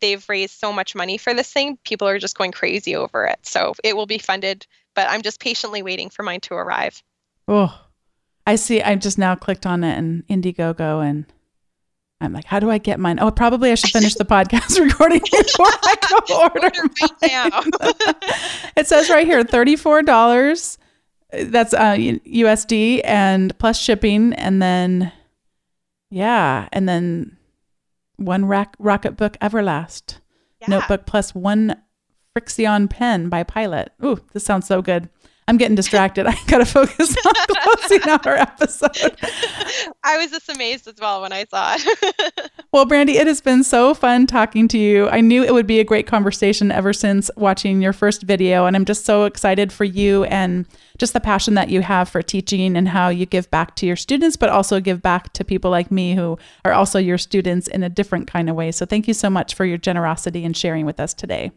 they've 0.00 0.28
raised 0.28 0.58
so 0.58 0.72
much 0.72 0.94
money 0.94 1.16
for 1.16 1.32
this 1.32 1.50
thing. 1.50 1.78
People 1.84 2.08
are 2.08 2.18
just 2.18 2.36
going 2.36 2.52
crazy 2.52 2.94
over 2.94 3.24
it. 3.24 3.38
So 3.42 3.74
it 3.82 3.96
will 3.96 4.06
be 4.06 4.18
funded 4.18 4.66
but 4.98 5.08
I'm 5.08 5.22
just 5.22 5.38
patiently 5.38 5.80
waiting 5.80 6.10
for 6.10 6.24
mine 6.24 6.40
to 6.40 6.54
arrive. 6.54 7.04
Oh, 7.46 7.86
I 8.44 8.56
see. 8.56 8.82
I 8.82 8.96
just 8.96 9.16
now 9.16 9.36
clicked 9.36 9.64
on 9.64 9.84
it 9.84 9.96
in 9.96 10.24
Indiegogo 10.28 11.08
and 11.08 11.24
I'm 12.20 12.32
like, 12.32 12.46
how 12.46 12.58
do 12.58 12.68
I 12.68 12.78
get 12.78 12.98
mine? 12.98 13.20
Oh, 13.20 13.30
probably 13.30 13.70
I 13.70 13.76
should 13.76 13.92
finish 13.92 14.16
the 14.16 14.24
podcast 14.24 14.80
recording 14.84 15.20
before 15.30 15.66
I 15.66 15.94
go 16.26 16.42
order 16.42 16.82
right 17.00 17.12
now. 17.22 17.62
it 18.76 18.88
says 18.88 19.08
right 19.08 19.24
here, 19.24 19.44
thirty-four 19.44 20.02
dollars. 20.02 20.78
That's 21.30 21.74
uh, 21.74 21.94
USD 21.94 23.02
and 23.04 23.56
plus 23.58 23.78
shipping, 23.78 24.32
and 24.34 24.62
then 24.62 25.12
yeah, 26.10 26.68
and 26.72 26.88
then 26.88 27.36
one 28.16 28.46
rack, 28.46 28.76
Rocketbook 28.78 29.36
Everlast 29.38 30.18
yeah. 30.60 30.68
notebook 30.68 31.06
plus 31.06 31.34
one 31.34 31.76
Frixion 32.36 32.88
pen 32.88 33.28
by 33.28 33.42
Pilot. 33.42 33.92
Ooh, 34.04 34.20
this 34.32 34.44
sounds 34.44 34.66
so 34.66 34.82
good. 34.82 35.08
I'm 35.48 35.56
getting 35.56 35.74
distracted. 35.74 36.26
I 36.28 36.36
gotta 36.46 36.66
focus 36.66 37.16
on 37.24 37.32
closing 37.48 38.02
out 38.08 38.26
our 38.26 38.36
episode. 38.36 39.16
I 40.04 40.18
was 40.18 40.30
just 40.30 40.48
amazed 40.50 40.86
as 40.86 40.96
well 41.00 41.22
when 41.22 41.32
I 41.32 41.44
saw 41.44 41.74
it. 41.76 42.50
well, 42.72 42.84
Brandy, 42.84 43.16
it 43.16 43.26
has 43.26 43.40
been 43.40 43.64
so 43.64 43.94
fun 43.94 44.26
talking 44.26 44.68
to 44.68 44.78
you. 44.78 45.08
I 45.08 45.22
knew 45.22 45.42
it 45.42 45.54
would 45.54 45.66
be 45.66 45.80
a 45.80 45.84
great 45.84 46.06
conversation 46.06 46.70
ever 46.70 46.92
since 46.92 47.30
watching 47.36 47.80
your 47.80 47.94
first 47.94 48.22
video, 48.22 48.66
and 48.66 48.76
I'm 48.76 48.84
just 48.84 49.06
so 49.06 49.24
excited 49.24 49.72
for 49.72 49.84
you 49.84 50.24
and 50.24 50.66
just 50.98 51.14
the 51.14 51.20
passion 51.20 51.54
that 51.54 51.70
you 51.70 51.80
have 51.80 52.10
for 52.10 52.20
teaching 52.20 52.76
and 52.76 52.86
how 52.86 53.08
you 53.08 53.24
give 53.24 53.50
back 53.50 53.74
to 53.76 53.86
your 53.86 53.96
students, 53.96 54.36
but 54.36 54.50
also 54.50 54.80
give 54.80 55.00
back 55.00 55.32
to 55.32 55.44
people 55.44 55.70
like 55.70 55.90
me 55.90 56.14
who 56.14 56.36
are 56.66 56.72
also 56.72 56.98
your 56.98 57.18
students 57.18 57.68
in 57.68 57.82
a 57.82 57.88
different 57.88 58.26
kind 58.26 58.50
of 58.50 58.56
way. 58.56 58.70
So, 58.70 58.84
thank 58.84 59.08
you 59.08 59.14
so 59.14 59.30
much 59.30 59.54
for 59.54 59.64
your 59.64 59.78
generosity 59.78 60.44
and 60.44 60.54
sharing 60.54 60.84
with 60.84 61.00
us 61.00 61.14
today. 61.14 61.52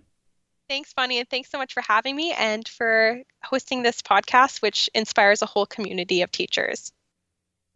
Thanks, 0.72 0.94
Bonnie, 0.94 1.20
and 1.20 1.30
thanks 1.30 1.52
so 1.52 1.58
much 1.58 1.74
for 1.74 1.82
having 1.82 2.16
me 2.16 2.32
and 2.32 2.66
for 2.66 3.24
hosting 3.44 3.84
this 3.84 4.02
podcast, 4.02 4.62
which 4.62 4.90
inspires 4.96 5.42
a 5.42 5.46
whole 5.46 5.66
community 5.66 6.22
of 6.22 6.32
teachers. 6.32 6.94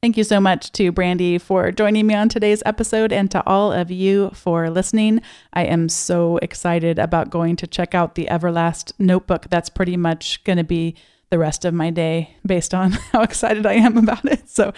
Thank 0.01 0.15
you 0.15 0.23
so 0.23 0.39
much 0.39 0.71
to 0.71 0.93
Brandy 0.93 1.37
for 1.37 1.73
joining 1.73 2.07
me 2.07 2.13
on 2.13 2.29
today's 2.29 2.63
episode 2.65 3.11
and 3.11 3.29
to 3.31 3.45
all 3.45 3.73
of 3.73 3.91
you 3.91 4.29
for 4.29 4.69
listening. 4.69 5.21
I 5.51 5.65
am 5.65 5.89
so 5.89 6.37
excited 6.37 6.97
about 6.97 7.29
going 7.29 7.57
to 7.57 7.67
check 7.67 7.93
out 7.93 8.15
the 8.15 8.27
Everlast 8.31 8.93
notebook. 8.97 9.47
That's 9.49 9.67
pretty 9.67 9.97
much 9.97 10.41
going 10.45 10.57
to 10.57 10.63
be 10.63 10.95
the 11.31 11.37
rest 11.37 11.65
of 11.65 11.73
my 11.73 11.89
day 11.89 12.37
based 12.45 12.73
on 12.73 12.91
how 13.11 13.23
excited 13.23 13.65
I 13.65 13.73
am 13.73 13.97
about 13.97 14.23
it. 14.23 14.49
So, 14.49 14.71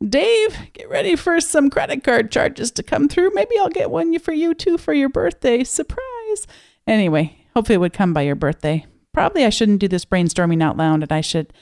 Dave, 0.00 0.56
get 0.74 0.88
ready 0.88 1.16
for 1.16 1.40
some 1.40 1.70
credit 1.70 2.04
card 2.04 2.30
charges 2.30 2.70
to 2.70 2.84
come 2.84 3.08
through. 3.08 3.32
Maybe 3.34 3.58
I'll 3.58 3.68
get 3.68 3.90
one 3.90 4.16
for 4.20 4.32
you 4.32 4.54
too 4.54 4.78
for 4.78 4.94
your 4.94 5.08
birthday. 5.08 5.64
Surprise. 5.64 6.46
Anyway, 6.86 7.43
Hopefully, 7.54 7.74
it 7.74 7.78
would 7.78 7.92
come 7.92 8.12
by 8.12 8.22
your 8.22 8.34
birthday. 8.34 8.84
Probably 9.12 9.44
I 9.44 9.50
shouldn't 9.50 9.78
do 9.78 9.88
this 9.88 10.04
brainstorming 10.04 10.62
out 10.62 10.76
loud 10.76 11.02
and 11.02 11.12
I 11.12 11.20
should 11.20 11.52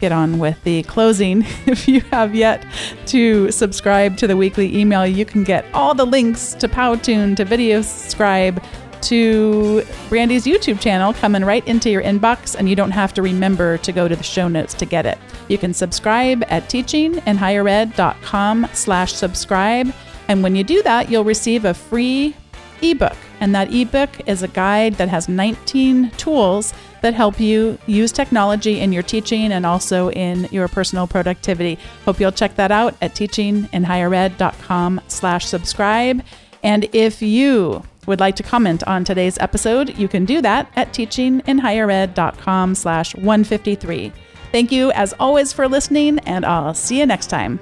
get 0.00 0.12
on 0.12 0.38
with 0.38 0.62
the 0.64 0.82
closing. 0.84 1.44
If 1.66 1.86
you 1.86 2.00
have 2.10 2.34
yet 2.34 2.66
to 3.06 3.50
subscribe 3.52 4.16
to 4.18 4.26
the 4.26 4.36
weekly 4.36 4.76
email, 4.76 5.06
you 5.06 5.24
can 5.24 5.44
get 5.44 5.64
all 5.72 5.94
the 5.94 6.04
links 6.04 6.54
to 6.54 6.68
Powtoon, 6.68 7.36
to 7.36 7.44
VideoScribe, 7.44 8.62
to 9.02 9.84
Brandy's 10.08 10.44
YouTube 10.44 10.80
channel 10.80 11.12
coming 11.12 11.44
right 11.44 11.66
into 11.66 11.90
your 11.90 12.02
inbox, 12.02 12.56
and 12.56 12.68
you 12.68 12.76
don't 12.76 12.92
have 12.92 13.12
to 13.14 13.22
remember 13.22 13.78
to 13.78 13.92
go 13.92 14.08
to 14.08 14.16
the 14.16 14.22
show 14.22 14.48
notes 14.48 14.74
to 14.74 14.86
get 14.86 15.06
it. 15.06 15.18
You 15.48 15.58
can 15.58 15.74
subscribe 15.74 16.44
at 16.48 16.68
teachinginhighered.com 16.68 18.68
slash 18.72 19.12
subscribe. 19.12 19.92
And 20.28 20.42
when 20.42 20.56
you 20.56 20.64
do 20.64 20.82
that, 20.82 21.10
you'll 21.10 21.24
receive 21.24 21.64
a 21.64 21.74
free 21.74 22.34
ebook. 22.80 23.16
And 23.42 23.56
that 23.56 23.74
ebook 23.74 24.08
is 24.28 24.44
a 24.44 24.48
guide 24.48 24.94
that 24.94 25.08
has 25.08 25.28
19 25.28 26.12
tools 26.12 26.72
that 27.00 27.12
help 27.12 27.40
you 27.40 27.76
use 27.88 28.12
technology 28.12 28.78
in 28.78 28.92
your 28.92 29.02
teaching 29.02 29.52
and 29.52 29.66
also 29.66 30.10
in 30.12 30.44
your 30.52 30.68
personal 30.68 31.08
productivity. 31.08 31.76
Hope 32.04 32.20
you'll 32.20 32.30
check 32.30 32.54
that 32.54 32.70
out 32.70 32.94
at 33.02 33.16
teachinginhighered.com 33.16 35.00
slash 35.08 35.46
subscribe. 35.46 36.22
And 36.62 36.88
if 36.92 37.20
you 37.20 37.82
would 38.06 38.20
like 38.20 38.36
to 38.36 38.44
comment 38.44 38.84
on 38.84 39.02
today's 39.02 39.38
episode, 39.38 39.98
you 39.98 40.06
can 40.06 40.24
do 40.24 40.40
that 40.40 40.70
at 40.76 40.92
teachinginhighered.com 40.92 42.76
slash 42.76 43.16
153. 43.16 44.12
Thank 44.52 44.70
you 44.70 44.92
as 44.92 45.14
always 45.18 45.52
for 45.52 45.66
listening, 45.66 46.20
and 46.20 46.44
I'll 46.44 46.74
see 46.74 47.00
you 47.00 47.06
next 47.06 47.26
time. 47.26 47.58